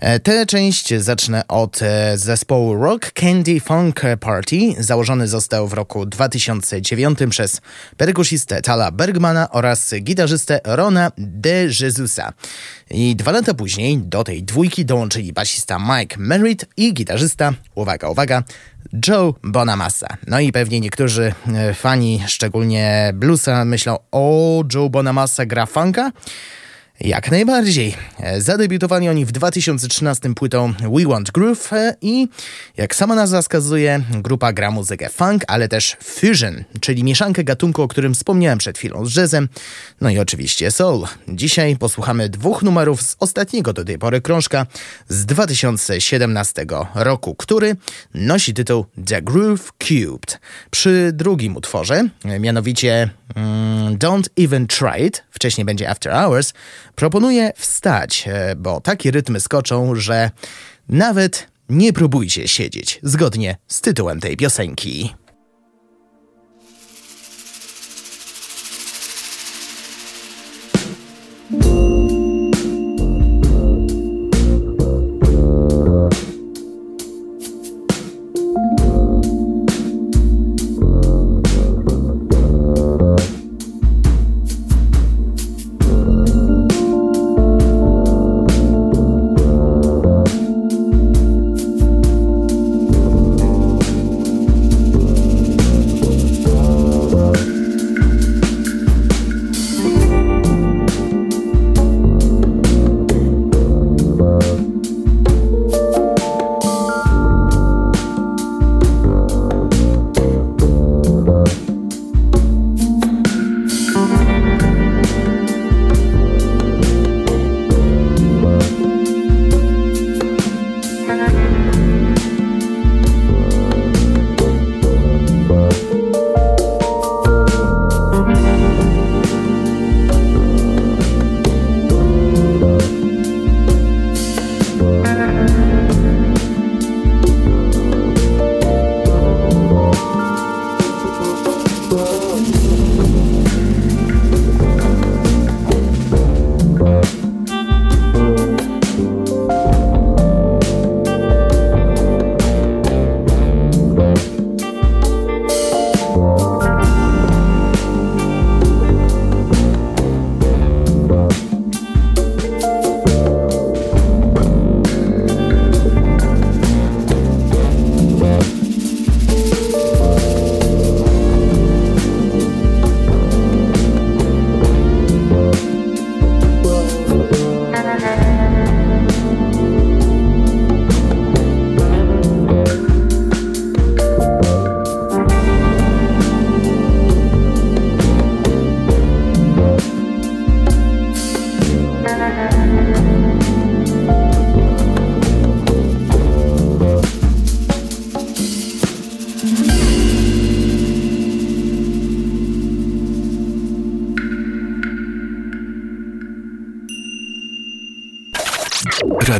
E, 0.00 0.20
Tę 0.20 0.46
część 0.46 0.94
zacznę 0.94 1.48
od 1.48 1.82
e, 1.82 2.18
zespołu 2.18 2.74
Rock 2.74 3.12
Candy 3.12 3.60
Funk 3.60 4.02
Party. 4.20 4.58
Założony 4.78 5.28
został 5.28 5.68
w 5.68 5.72
roku 5.72 6.06
2009 6.06 7.18
przez 7.30 7.60
perkusistę 7.96 8.62
Tala 8.62 8.90
Bergmana 8.90 9.50
oraz 9.50 9.94
gitarzystę 10.00 10.60
Rona 10.64 11.12
De 11.18 11.64
Jesusa. 11.80 12.32
I 12.90 13.16
dwa 13.16 13.32
lata 13.32 13.54
później 13.54 13.98
do 13.98 14.24
tej 14.24 14.42
dwójki 14.42 14.84
dołączyli 14.84 15.32
basista 15.32 15.78
Mike 15.78 16.16
Merritt 16.18 16.66
i 16.76 16.94
gitarzysta, 16.94 17.52
uwaga, 17.74 18.08
uwaga, 18.08 18.42
Joe 19.08 19.34
Bonamassa. 19.42 20.16
No 20.26 20.40
i 20.40 20.52
pewnie 20.52 20.80
niektórzy 20.80 21.32
e, 21.54 21.74
fani, 21.74 22.22
szczególnie 22.26 23.10
bluesa, 23.14 23.64
myślą, 23.64 23.98
o, 24.12 24.64
Joe 24.74 24.90
Bonamassa 24.90 25.46
gra 25.46 25.66
funka? 25.66 26.12
Jak 27.00 27.30
najbardziej. 27.30 27.94
E, 28.20 28.40
Zadebiutowali 28.40 29.08
oni 29.08 29.24
w 29.24 29.32
2013 29.32 30.34
płytą 30.34 30.72
We 30.72 31.08
Want 31.08 31.30
Groove 31.30 31.72
e, 31.72 31.94
i 32.02 32.28
jak 32.76 32.94
sama 32.94 33.14
nazwa 33.14 33.42
wskazuje, 33.42 34.00
grupa 34.22 34.52
gra 34.52 34.70
muzykę 34.70 35.08
funk, 35.08 35.44
ale 35.48 35.68
też 35.68 35.96
fusion, 36.02 36.64
czyli 36.80 37.04
mieszankę 37.04 37.44
gatunku, 37.44 37.82
o 37.82 37.88
którym 37.88 38.14
wspomniałem 38.14 38.58
przed 38.58 38.78
chwilą 38.78 39.06
z 39.06 39.16
jazzem, 39.16 39.48
no 40.00 40.10
i 40.10 40.18
oczywiście 40.18 40.70
soul. 40.70 41.06
Dzisiaj 41.28 41.76
posłuchamy 41.76 42.28
dwóch 42.28 42.62
numerów 42.62 43.02
z 43.02 43.16
ostatniego 43.18 43.72
do 43.72 43.84
tej 43.84 43.98
pory 43.98 44.20
krążka 44.20 44.66
z 45.08 45.26
2017 45.26 46.66
roku, 46.94 47.34
który 47.34 47.76
nosi 48.14 48.54
tytuł 48.54 48.86
The 49.06 49.22
Groove 49.22 49.72
Cubed. 49.78 50.40
Przy 50.70 51.10
drugim 51.14 51.56
utworze, 51.56 52.08
e, 52.24 52.40
mianowicie 52.40 53.10
mm, 53.34 53.98
Don't 53.98 54.44
Even 54.44 54.66
Try 54.66 55.06
It, 55.06 55.24
wcześniej 55.30 55.64
będzie 55.64 55.90
After 55.90 56.12
Hours, 56.12 56.52
proponuję 56.98 57.52
wstać, 57.56 58.24
e, 58.26 58.56
bo 58.56 58.80
takie 58.80 59.10
rytmy 59.10 59.40
skoczą, 59.40 59.94
że 59.94 60.30
nawet 60.88 61.48
nie 61.68 61.92
próbujcie 61.92 62.48
siedzieć, 62.48 63.00
zgodnie 63.02 63.56
z 63.68 63.80
tytułem 63.80 64.20
tej 64.20 64.36
piosenki. 64.36 65.14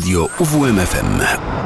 Radio 0.09 0.27
UWMFM. 0.41 1.58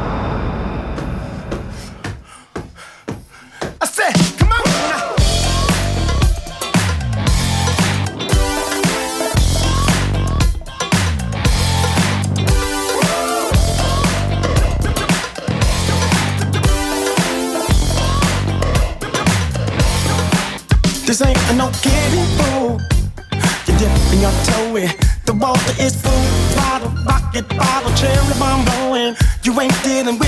Blowing. 29.69 30.13
You 30.13 30.22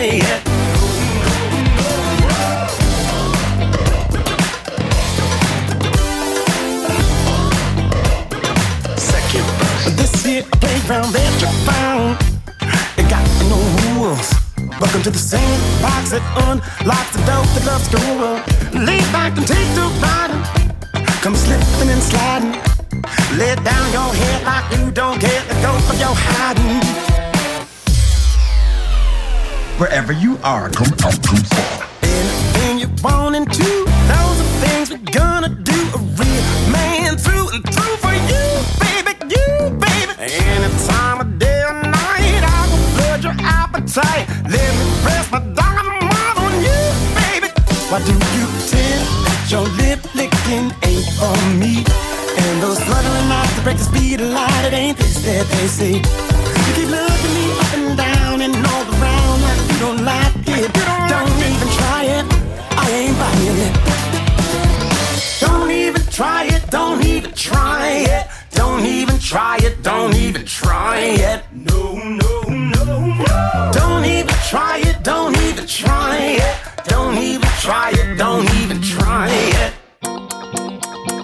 it. 0.00 0.44
This 9.96 10.24
here 10.24 10.42
playground 10.60 11.12
that 11.12 11.32
you 11.40 11.48
found, 11.68 12.16
it 12.96 13.10
got 13.10 13.24
no 13.52 13.60
rules. 13.92 14.32
Welcome 14.80 15.02
to 15.02 15.10
the 15.10 15.18
same 15.18 15.60
box 15.82 16.10
that 16.10 16.24
unlocks 16.48 17.12
the 17.12 17.22
door 17.28 17.44
that 17.52 17.64
loves 17.66 17.88
rule. 17.92 18.40
Lay 18.86 19.00
back 19.12 19.36
and 19.36 19.46
take 19.46 19.68
the 19.74 19.84
ride. 20.00 20.32
Come 21.20 21.36
slipping 21.36 21.90
and 21.90 22.02
sliding. 22.02 22.52
Let 23.36 23.62
down 23.62 23.92
your 23.92 24.14
head 24.14 24.44
like 24.44 24.78
you 24.78 24.90
don't 24.90 25.20
care. 25.20 25.42
the 25.44 25.54
go 25.60 25.76
of 25.76 26.00
your 26.00 26.14
hiding. 26.14 27.09
Wherever 29.80 30.12
you 30.12 30.38
are, 30.44 30.68
come 30.68 30.92
out 31.04 31.22
come 31.24 31.40
far. 31.40 31.88
Anything 32.02 32.80
you 32.80 32.88
want 33.02 33.34
and 33.34 33.50
two, 33.50 33.84
those 34.12 34.36
are 34.42 34.52
things 34.60 34.90
we're 34.90 35.10
gonna 35.10 35.48
do. 35.48 35.80
A 35.96 36.00
real 36.20 36.44
man 36.68 37.16
through 37.16 37.48
and 37.48 37.64
through 37.64 37.96
for 37.96 38.12
you, 38.12 38.44
baby, 38.76 39.16
you, 39.32 39.70
baby. 39.80 40.12
Any 40.20 40.68
time 40.84 41.22
of 41.22 41.38
day 41.38 41.64
or 41.64 41.72
night, 41.72 42.42
I 42.44 42.68
will 42.68 42.84
flood 42.92 43.24
your 43.24 43.32
appetite. 43.40 44.28
Let 44.52 44.68
me 44.76 44.84
press 45.00 45.32
my 45.32 45.40
dynamite 45.56 46.36
on 46.36 46.52
you, 46.60 46.80
baby. 47.16 47.48
Why 47.88 48.04
do 48.04 48.12
you 48.12 48.44
pretend 48.52 49.00
that 49.24 49.48
your 49.48 49.64
lip 49.80 50.04
licking 50.14 50.76
ain't 50.84 51.08
for 51.16 51.32
me? 51.56 51.88
And 52.36 52.62
those 52.62 52.78
fluttering 52.84 53.32
eyes 53.32 53.48
that 53.56 53.64
break 53.64 53.78
the 53.78 53.84
speed 53.84 54.20
of 54.20 54.28
light, 54.28 54.66
it 54.66 54.74
ain't 54.74 54.98
this 54.98 55.24
that 55.24 55.46
they 55.48 55.66
see. 55.68 55.96
You 55.96 56.72
keep 56.76 56.90
looking 56.90 57.32
me 57.32 57.59
don't 59.80 60.04
like 60.04 60.34
it. 60.46 60.72
Don't 61.08 61.36
even 61.48 61.68
try 61.78 62.04
it. 62.04 62.26
I 62.82 62.86
ain't 63.00 63.16
buying 63.18 63.58
it. 63.66 63.74
Don't 65.40 65.70
even 65.70 66.02
try 66.02 66.44
it. 66.44 66.70
Don't 66.70 67.02
even 67.02 67.32
try 67.32 67.88
it. 67.88 68.26
Don't 68.50 68.84
even 68.84 69.18
try 69.18 69.56
it. 69.62 69.82
Don't 69.82 70.14
even 70.14 70.44
try 70.44 70.98
it. 70.98 71.44
No, 71.52 71.94
no, 71.96 72.42
no, 72.42 72.84
no. 73.24 73.70
Don't 73.72 74.04
even 74.04 74.36
try 74.50 74.82
it. 74.84 75.02
Don't 75.02 75.36
even 75.48 75.66
try 75.66 76.16
it. 76.18 76.56
Don't 76.84 77.16
even 77.16 77.48
try 77.64 77.90
it. 77.90 78.18
Don't 78.18 78.48
even 78.60 78.82
try 78.82 79.28
it. 79.30 79.72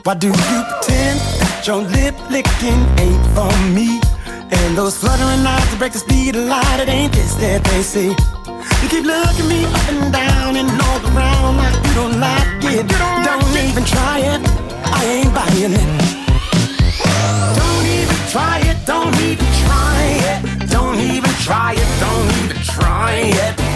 Why 0.04 0.14
do 0.14 0.28
you 0.28 0.32
pretend 0.32 1.20
that 1.40 1.64
your 1.66 1.82
lip 1.82 2.16
licking 2.30 2.82
ain't 3.04 3.26
for 3.34 3.52
me? 3.76 4.05
And 4.50 4.76
those 4.76 4.96
fluttering 4.96 5.44
eyes 5.46 5.68
that 5.70 5.78
break 5.78 5.92
the 5.92 5.98
speed 5.98 6.36
of 6.36 6.44
light, 6.44 6.80
it 6.80 6.88
ain't 6.88 7.12
this 7.12 7.34
that 7.36 7.64
they 7.64 7.82
see. 7.82 8.10
You 8.82 8.88
keep 8.88 9.04
looking 9.04 9.48
me 9.48 9.64
up 9.64 9.88
and 9.88 10.12
down 10.12 10.56
and 10.56 10.70
all 10.70 11.00
around 11.10 11.56
like 11.56 11.74
you 11.86 11.94
don't 11.94 12.20
like 12.20 12.46
it. 12.62 12.86
Don't 12.86 13.56
even 13.66 13.84
try 13.84 14.18
it. 14.20 14.40
I 14.84 15.04
ain't 15.04 15.34
buying 15.34 15.74
it. 15.74 15.88
Don't 17.58 17.86
even 17.86 18.18
try 18.30 18.60
it. 18.62 18.78
Don't 18.86 19.16
even 19.18 19.50
try 19.64 19.98
it. 20.30 20.70
Don't 20.70 20.98
even 21.00 21.30
try 21.42 21.72
it. 21.74 21.88
Don't 22.00 22.30
even 22.44 22.62
try 22.62 23.12
it. 23.34 23.75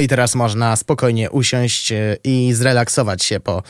No 0.00 0.04
i 0.04 0.08
teraz 0.08 0.34
można 0.34 0.76
spokojnie 0.76 1.30
usiąść 1.30 1.92
e, 1.92 2.16
i 2.24 2.52
zrelaksować 2.52 3.24
się 3.24 3.40
po 3.40 3.62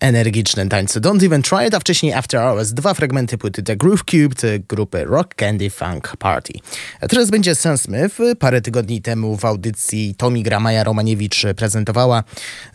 energicznym 0.00 0.68
tańcu 0.68 1.00
Don't 1.00 1.26
Even 1.26 1.42
Try 1.42 1.66
It, 1.68 1.74
a 1.74 1.80
wcześniej 1.80 2.12
After 2.12 2.40
Hours, 2.40 2.72
dwa 2.72 2.94
fragmenty 2.94 3.38
płyty 3.38 3.62
The 3.62 3.76
Groove 3.76 4.04
Cubed 4.04 4.66
grupy 4.68 5.04
Rock 5.04 5.34
Candy 5.34 5.70
Funk 5.70 6.16
Party. 6.16 6.52
A 7.00 7.08
teraz 7.08 7.30
będzie 7.30 7.54
Sam 7.54 7.78
Smith. 7.78 8.16
Parę 8.38 8.60
tygodni 8.60 9.02
temu 9.02 9.36
w 9.36 9.44
audycji 9.44 10.14
Tomi 10.18 10.42
Gramaja 10.42 10.84
Romaniewicz 10.84 11.42
prezentowała 11.56 12.24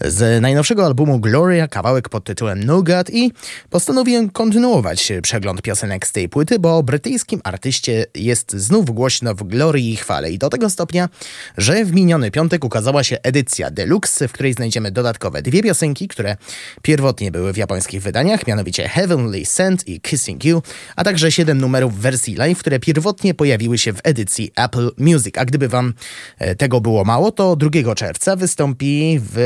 z 0.02 0.42
najnowszego 0.42 0.86
albumu 0.86 1.20
Gloria 1.20 1.68
kawałek 1.68 2.10
pod 2.10 2.24
tytułem 2.24 2.64
Nougat 2.64 3.10
i 3.10 3.32
postanowiłem 3.70 4.30
kontynuować 4.30 5.12
przegląd 5.22 5.62
piosenek 5.62 6.08
z 6.08 6.12
tej 6.12 6.30
płyty, 6.30 6.60
bo 6.60 6.78
o 6.78 6.84
brytyjskim 6.84 7.42
artyście 7.44 8.06
jest 8.16 8.52
znów 8.52 8.86
głośno 8.86 9.36
w 9.36 9.44
glorii 9.44 9.94
i 9.94 9.96
chwale 9.96 10.32
i 10.32 10.38
do 10.38 10.50
tego 10.50 10.70
stopnia, 10.70 11.10
że 11.58 11.86
w 11.86 11.94
miniony 11.94 12.32
piątek 12.32 12.66
ukazała 12.66 13.04
się 13.04 13.18
edycja 13.24 13.72
deluxe, 13.72 14.28
w 14.28 14.32
której 14.32 14.54
znajdziemy 14.54 14.92
dodatkowe 14.92 15.42
dwie 15.42 15.64
piosenki, 15.64 16.08
które 16.08 16.38
pierwotnie 16.82 17.19
były 17.28 17.54
w 17.54 17.58
japońskich 17.58 18.02
wydaniach, 18.02 18.48
mianowicie 18.48 18.90
Heavenly 18.90 19.46
Sent 19.46 19.88
i 19.88 20.02
Kissing 20.02 20.46
You, 20.46 20.62
a 20.96 21.04
także 21.04 21.32
siedem 21.32 21.58
numerów 21.58 21.98
w 21.98 22.00
wersji 22.00 22.36
live, 22.36 22.60
które 22.60 22.80
pierwotnie 22.80 23.34
pojawiły 23.34 23.78
się 23.78 23.94
w 23.94 24.00
edycji 24.04 24.52
Apple 24.56 24.92
Music. 24.98 25.38
A 25.38 25.46
gdyby 25.46 25.68
wam 25.68 25.94
e, 26.38 26.56
tego 26.56 26.82
było 26.82 27.04
mało, 27.04 27.32
to 27.32 27.56
2 27.56 27.96
czerwca 27.96 28.36
wystąpi 28.36 29.20
w 29.34 29.38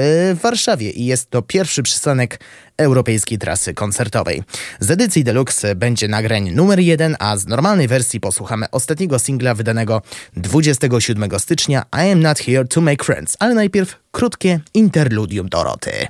Warszawie 0.41 0.91
i 0.91 1.05
jest 1.05 1.29
to 1.29 1.41
pierwszy 1.41 1.83
przystanek 1.83 2.39
europejskiej 2.77 3.37
trasy 3.37 3.73
koncertowej. 3.73 4.43
Z 4.79 4.91
edycji 4.91 5.23
Deluxe 5.23 5.75
będzie 5.75 6.07
nagrań 6.07 6.51
numer 6.51 6.79
jeden, 6.79 7.15
a 7.19 7.37
z 7.37 7.47
normalnej 7.47 7.87
wersji 7.87 8.19
posłuchamy 8.19 8.65
ostatniego 8.71 9.19
singla 9.19 9.55
wydanego 9.55 10.01
27 10.37 11.39
stycznia 11.39 11.85
I 12.07 12.11
am 12.11 12.19
not 12.19 12.39
here 12.39 12.65
to 12.65 12.81
make 12.81 13.03
friends, 13.03 13.37
ale 13.39 13.53
najpierw 13.53 13.99
krótkie 14.11 14.59
interludium 14.73 15.49
Doroty. 15.49 16.07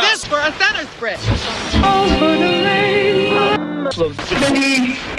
How's 0.00 0.22
this 0.22 0.24
for 0.24 0.40
a 0.40 0.50
center 0.56 0.86
spread? 0.96 1.18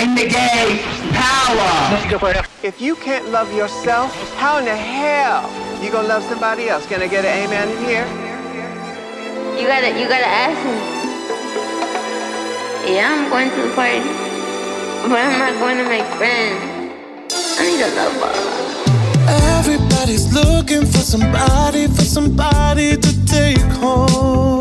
in 0.01 0.15
the 0.15 0.27
gay 0.27 0.81
power. 1.13 2.43
If 2.63 2.81
you 2.81 2.95
can't 2.95 3.29
love 3.29 3.53
yourself, 3.53 4.11
how 4.37 4.57
in 4.57 4.65
the 4.65 4.75
hell 4.75 5.47
you 5.83 5.91
gonna 5.91 6.07
love 6.07 6.23
somebody 6.23 6.67
else? 6.69 6.87
Can 6.87 6.99
I 7.03 7.07
get 7.07 7.25
an 7.25 7.45
amen 7.45 7.69
in 7.69 7.77
here? 7.85 8.07
You 9.61 9.67
gotta, 9.67 9.89
you 9.89 10.07
gotta 10.07 10.25
ask 10.25 10.57
me. 10.65 10.73
Yeah, 12.95 13.07
I'm 13.11 13.29
going 13.29 13.51
to 13.51 13.61
the 13.61 13.75
party, 13.75 13.99
but 15.07 15.19
I'm 15.19 15.37
not 15.37 15.59
going 15.59 15.77
to 15.77 15.83
make 15.83 16.05
friends. 16.17 16.59
I 17.59 17.63
need 17.69 17.81
a 17.81 17.89
lover. 17.95 18.33
Everybody's 19.59 20.33
looking 20.33 20.87
for 20.87 21.03
somebody, 21.03 21.85
for 21.85 22.01
somebody 22.01 22.97
to 22.97 23.25
take 23.27 23.59
home. 23.77 24.60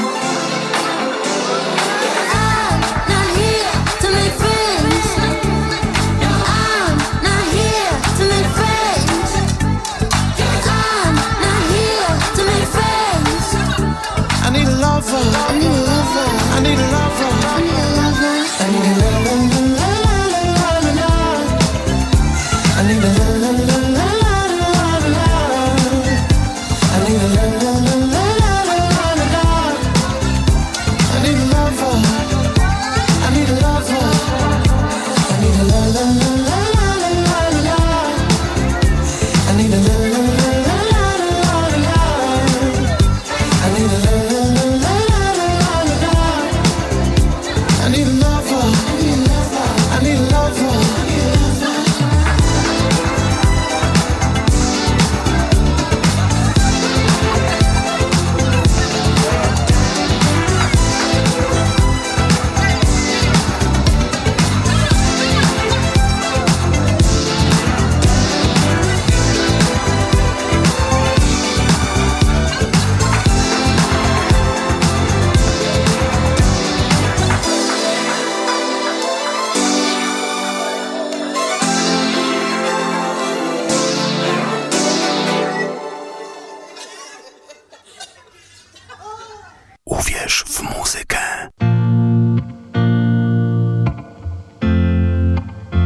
Muzykę. 90.77 91.49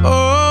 Oh. 0.03 0.45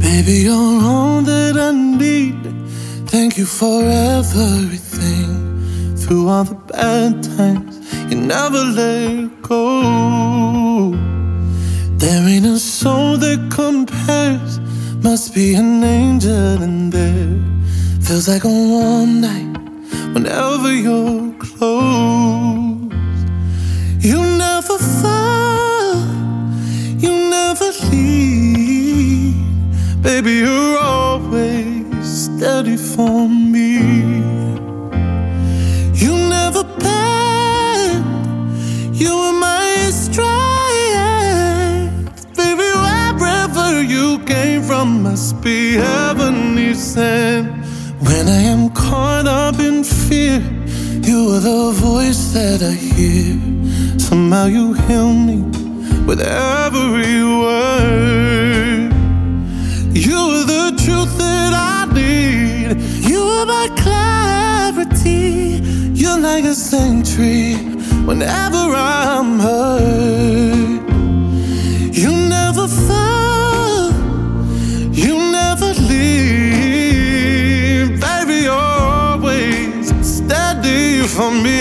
Baby, 0.00 0.42
you're 0.42 0.82
all 0.82 1.22
that 1.22 1.56
I 1.56 1.72
need. 1.72 2.40
Thank 3.06 3.38
you 3.38 3.46
for 3.46 3.82
everything. 3.84 5.30
Through 5.96 6.28
all 6.28 6.44
the 6.44 6.54
bad 6.72 7.22
times, 7.36 7.76
you 8.10 8.16
never 8.20 8.64
let 8.64 9.42
go. 9.42 10.94
There 11.96 12.28
ain't 12.28 12.46
a 12.46 12.58
soul 12.58 13.16
that 13.18 13.50
compares. 13.50 14.60
Must 15.02 15.34
be 15.34 15.54
an 15.54 15.82
angel 15.82 16.62
in 16.62 16.90
there. 16.90 17.49
Feels 18.10 18.26
like 18.26 18.42
a 18.42 18.48
warm 18.48 19.20
night 19.20 19.56
whenever 20.12 20.74
you're 20.74 21.32
close. 21.38 22.90
You 24.00 24.20
never 24.36 24.76
fall, 24.78 25.94
you 26.98 27.12
never 27.30 27.70
leave. 27.92 29.36
Baby, 30.02 30.32
you're 30.42 30.78
always 30.80 32.04
steady 32.04 32.76
for 32.76 33.28
me. 33.28 33.78
You 35.94 36.12
never 36.36 36.64
bend, 36.80 38.04
you 38.92 39.12
are 39.12 39.32
my 39.32 39.88
strength. 39.92 41.06
Baby, 42.36 42.72
wherever 42.74 43.80
you 43.80 44.18
came 44.24 44.62
from 44.62 45.04
must 45.04 45.40
be 45.42 45.74
heavenly 45.74 46.74
sent. 46.74 47.49
I 48.30 48.42
am 48.42 48.70
caught 48.70 49.26
up 49.26 49.58
in 49.58 49.82
fear, 49.82 50.38
you 51.02 51.34
are 51.34 51.40
the 51.40 51.72
voice 51.74 52.32
that 52.32 52.62
I 52.62 52.70
hear. 52.70 53.34
Somehow 53.98 54.46
you 54.46 54.74
heal 54.74 55.12
me 55.12 55.42
with 56.06 56.20
every 56.20 57.24
word. 57.42 58.92
You 59.92 60.16
are 60.16 60.46
the 60.54 60.66
truth 60.84 61.18
that 61.18 61.52
I 61.74 61.92
need. 61.92 62.80
You 63.10 63.20
are 63.20 63.46
my 63.46 63.66
clarity. 63.82 65.60
You're 65.92 66.20
like 66.20 66.44
a 66.44 66.54
sanctuary 66.54 67.56
whenever 68.06 68.62
I'm 68.76 69.40
hurt. 69.40 70.79
For 81.20 81.30
me. 81.32 81.60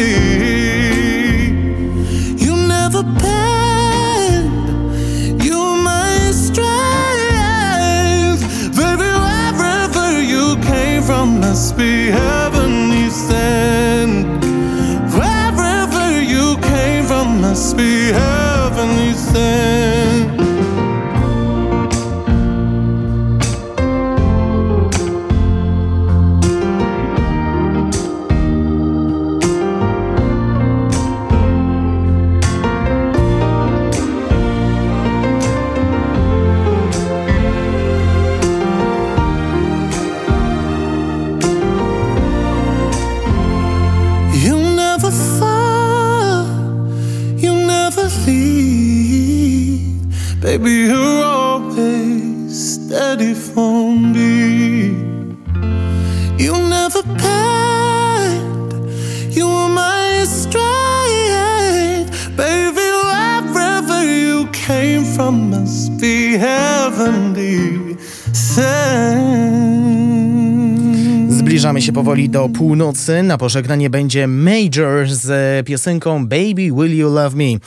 You 2.46 2.54
never 2.76 3.04
bend. 3.22 4.48
You're 5.44 5.78
my 5.92 6.32
strength. 6.46 6.82
Baby, 8.80 9.10
wherever 9.26 10.08
you 10.34 10.46
came 10.72 11.02
from 11.04 11.42
must 11.42 11.76
be 11.76 11.94
heavenly 12.22 13.10
sent. 13.10 14.28
Wherever 15.20 16.08
you 16.34 16.46
came 16.72 17.04
from 17.12 17.42
must 17.42 17.76
be 17.76 17.92
heavenly 18.22 19.14
be. 19.14 19.79
Powoli 72.00 72.30
do 72.30 72.50
północy. 72.50 73.24
Na 73.24 73.38
pożegnanie 73.38 73.90
będzie 73.90 74.28
Major 74.28 75.10
z 75.10 75.68
piosenką 75.68 76.28
Baby 76.28 76.72
Will 76.72 76.98
You 76.98 77.14
Love 77.14 77.36
Me. 77.36 77.60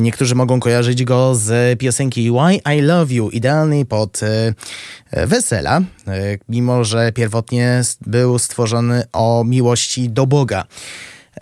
Niektórzy 0.00 0.34
mogą 0.34 0.60
kojarzyć 0.60 1.04
go 1.04 1.34
z 1.34 1.78
piosenki 1.78 2.30
Why 2.30 2.76
I 2.76 2.80
Love 2.80 3.14
You, 3.14 3.30
idealnej 3.30 3.86
pod 3.86 4.20
e, 4.22 5.26
wesela, 5.26 5.78
e, 5.78 5.82
mimo 6.48 6.84
że 6.84 7.12
pierwotnie 7.12 7.82
był 8.06 8.38
stworzony 8.38 9.02
o 9.12 9.44
miłości 9.44 10.08
do 10.08 10.26
Boga. 10.26 10.64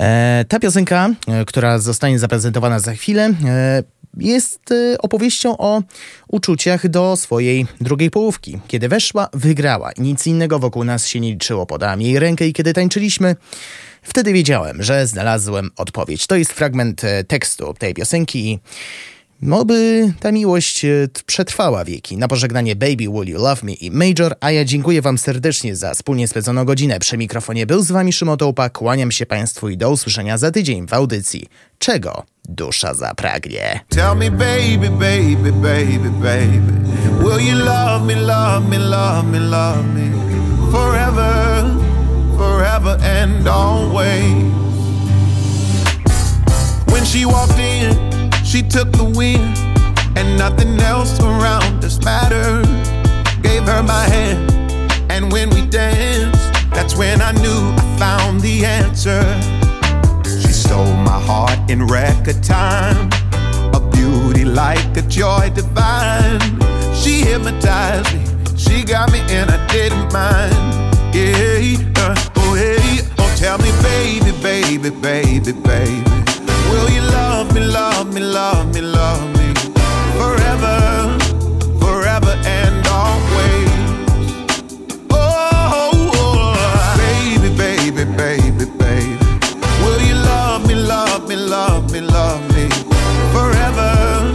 E, 0.01 0.45
Ta 0.49 0.59
piosenka, 0.59 1.11
e, 1.29 1.45
która 1.45 1.79
zostanie 1.79 2.19
zaprezentowana 2.19 2.81
za 2.81 2.93
chwilę, 2.93 3.31
e, 3.45 3.83
jest 4.17 4.61
opowieścią 4.99 5.57
o 5.59 5.83
uczuciach 6.29 6.89
do 6.89 7.17
swojej 7.17 7.67
drugiej 7.81 8.11
połówki. 8.11 8.59
Kiedy 8.69 8.89
weszła, 8.89 9.29
wygrała. 9.33 9.91
Nic 9.99 10.27
innego 10.27 10.59
wokół 10.59 10.85
nas 10.85 11.07
się 11.07 11.21
nie 11.21 11.31
liczyło. 11.31 11.67
Podałam 11.67 12.03
jej 12.03 12.19
rękę 12.19 12.47
i 12.47 12.53
kiedy 12.53 12.73
tańczyliśmy, 12.73 13.37
wtedy 14.03 14.33
wiedziałem, 14.33 14.83
że 14.83 15.07
znalazłem 15.07 15.71
odpowiedź. 15.77 16.27
To 16.27 16.37
jest 16.37 16.53
fragment 16.53 17.03
tekstu 17.29 17.75
tej 17.79 17.95
piosenki 17.95 18.59
i 19.43 19.53
Oby 19.53 20.13
ta 20.21 20.33
miłość 20.33 20.85
e, 20.85 21.09
przetrwała 21.27 21.85
wieki. 21.85 22.17
Na 22.17 22.29
pożegnanie 22.29 22.77
Baby 22.77 22.97
Will 22.97 23.29
You 23.29 23.43
Love 23.43 23.63
Me 23.63 23.73
i 23.73 23.91
Major, 23.91 24.35
a 24.41 24.51
ja 24.51 24.65
dziękuję 24.65 25.03
wam 25.03 25.19
serdecznie 25.19 25.77
za 25.77 25.95
wspólnie 25.95 26.29
spędzoną 26.29 26.65
godzinę. 26.65 26.99
Przy 26.99 27.19
mikrofonie 27.19 27.67
był 27.67 27.83
z 27.83 27.91
wami 27.91 28.13
Szymon 28.13 28.39
Tołpa, 28.39 28.71
kłaniam 28.71 29.11
się 29.11 29.27
państwu 29.27 29.69
i 29.69 29.77
do 29.77 29.91
usłyszenia 29.91 30.39
za 30.39 30.51
tydzień 30.51 30.87
w 30.87 30.93
audycji 30.93 31.47
Czego 31.79 32.25
dusza 32.49 32.95
zapragnie. 32.95 33.81
Tell 33.89 34.17
me, 34.17 34.31
baby, 34.31 34.91
baby, 34.91 35.53
baby, 35.53 36.11
baby. 36.11 36.73
Will 37.23 37.41
you 37.41 37.55
love 37.65 38.07
me, 38.07 38.17
love 38.17 38.69
me, 38.69 38.79
love 38.79 39.25
me, 39.31 39.41
love 39.41 39.85
me 39.95 40.11
forever, 40.73 41.65
forever 42.37 42.99
and 43.03 43.49
always? 43.49 44.35
When 46.93 47.05
she 47.05 47.27
walked 47.27 47.59
in, 47.59 48.08
she 48.49 48.63
took 48.63 48.91
the 48.93 49.05
wind, 49.05 49.59
and 50.17 50.39
nothing 50.39 50.81
else 50.81 51.21
around 51.21 51.85
us 51.85 52.03
mattered. 52.03 52.65
Gave 53.43 53.65
her 53.65 53.83
my 53.83 54.05
hand, 54.09 54.51
and 55.13 55.31
when 55.31 55.51
we 55.51 55.67
danced, 55.67 56.51
that's 56.71 56.97
when 56.97 57.21
I 57.21 57.33
knew 57.33 57.61
I 57.77 57.97
found 57.99 58.41
the 58.41 58.65
answer. 58.65 59.23
She 60.41 60.49
stole 60.49 60.97
my 61.11 61.21
heart 61.21 61.59
in 61.71 61.87
record 61.87 62.43
time. 62.43 63.11
A 63.75 63.81
beauty 63.93 64.47
like 64.47 64.97
a 64.97 65.03
joy 65.03 65.51
divine. 65.55 66.41
She 66.95 67.21
hypnotized 67.21 68.15
me. 68.15 68.25
She 68.57 68.83
got 68.83 69.13
me 69.13 69.21
and 69.29 69.51
I 69.51 69.59
didn't 69.67 70.11
mind. 70.11 70.57
Yeah, 71.15 71.77
uh, 71.97 72.15
oh 72.37 72.55
hey, 72.55 73.07
oh 73.19 73.35
tell 73.37 73.59
me, 73.59 73.71
baby, 73.83 74.33
baby, 74.43 74.89
baby, 74.89 75.53
baby. 75.53 76.38
Will 76.71 76.91
you 76.91 77.03
love 77.03 77.55
me, 77.55 77.61
love 77.61 78.13
me, 78.15 78.21
love 78.21 78.75
me, 78.75 78.81
love 78.81 79.23
me 79.39 79.55
forever, 80.19 81.19
forever 81.81 82.35
and 82.45 82.87
always? 82.87 83.71
Oh, 85.11 86.55
baby, 86.97 87.49
baby, 87.57 88.05
baby, 88.17 88.65
baby. 88.79 89.19
Will 89.83 90.01
you 90.03 90.15
love 90.15 90.67
me, 90.67 90.75
love 90.75 91.29
me, 91.29 91.37
love 91.37 91.93
me, 91.93 92.01
love 92.01 92.43
me 92.55 92.69
forever, 93.33 94.33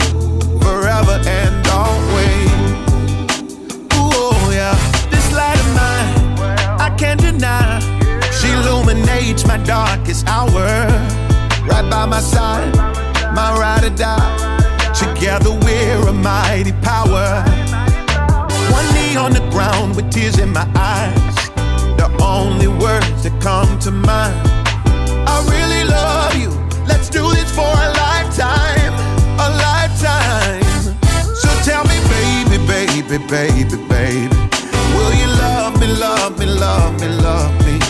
forever 0.62 1.20
and 1.28 1.68
always? 1.68 2.52
Yeah. 4.54 4.76
This 5.10 5.32
light 5.34 5.60
of 5.60 5.70
mine, 5.74 6.40
I 6.80 6.90
can't 6.98 7.20
deny. 7.20 7.80
She 8.32 8.50
illuminates 8.52 9.46
my 9.48 9.58
darkest 9.58 10.28
hour. 10.28 11.23
Right 11.74 11.90
by 11.90 12.06
my 12.06 12.20
side, 12.20 12.72
my 13.34 13.50
ride 13.58 13.84
or 13.84 13.90
die. 13.90 14.94
Together 14.94 15.50
we're 15.50 16.08
a 16.08 16.14
mighty 16.14 16.72
power. 16.84 17.42
One 18.78 18.88
knee 18.94 19.16
on 19.16 19.32
the 19.34 19.44
ground 19.50 19.96
with 19.96 20.12
tears 20.12 20.38
in 20.38 20.54
my 20.54 20.70
eyes. 20.76 21.36
The 21.98 22.16
only 22.22 22.68
words 22.68 23.24
that 23.24 23.36
come 23.42 23.80
to 23.80 23.90
mind. 23.90 24.38
I 25.28 25.36
really 25.50 25.84
love 25.90 26.36
you. 26.36 26.52
Let's 26.86 27.10
do 27.10 27.28
this 27.34 27.50
for 27.50 27.66
a 27.86 27.90
lifetime, 28.06 28.94
a 29.42 29.50
lifetime. 29.68 30.62
So 31.34 31.50
tell 31.66 31.84
me, 31.90 31.98
baby, 32.14 32.58
baby, 32.68 33.18
baby, 33.26 33.78
baby, 33.90 34.36
will 34.94 35.14
you 35.16 35.28
love 35.42 35.80
me, 35.80 35.88
love 35.88 36.38
me, 36.38 36.46
love 36.46 37.02
me, 37.02 37.08
love 37.08 37.66
me 37.66 37.83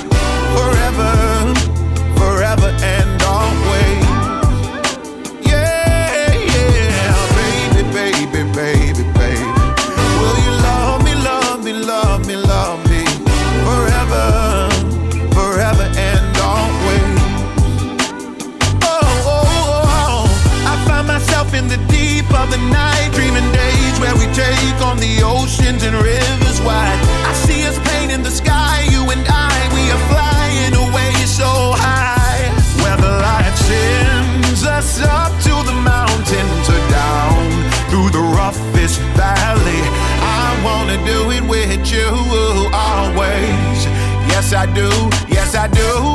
do. 44.73 44.89
Yes, 45.27 45.55
I 45.55 45.67
do. 45.67 46.12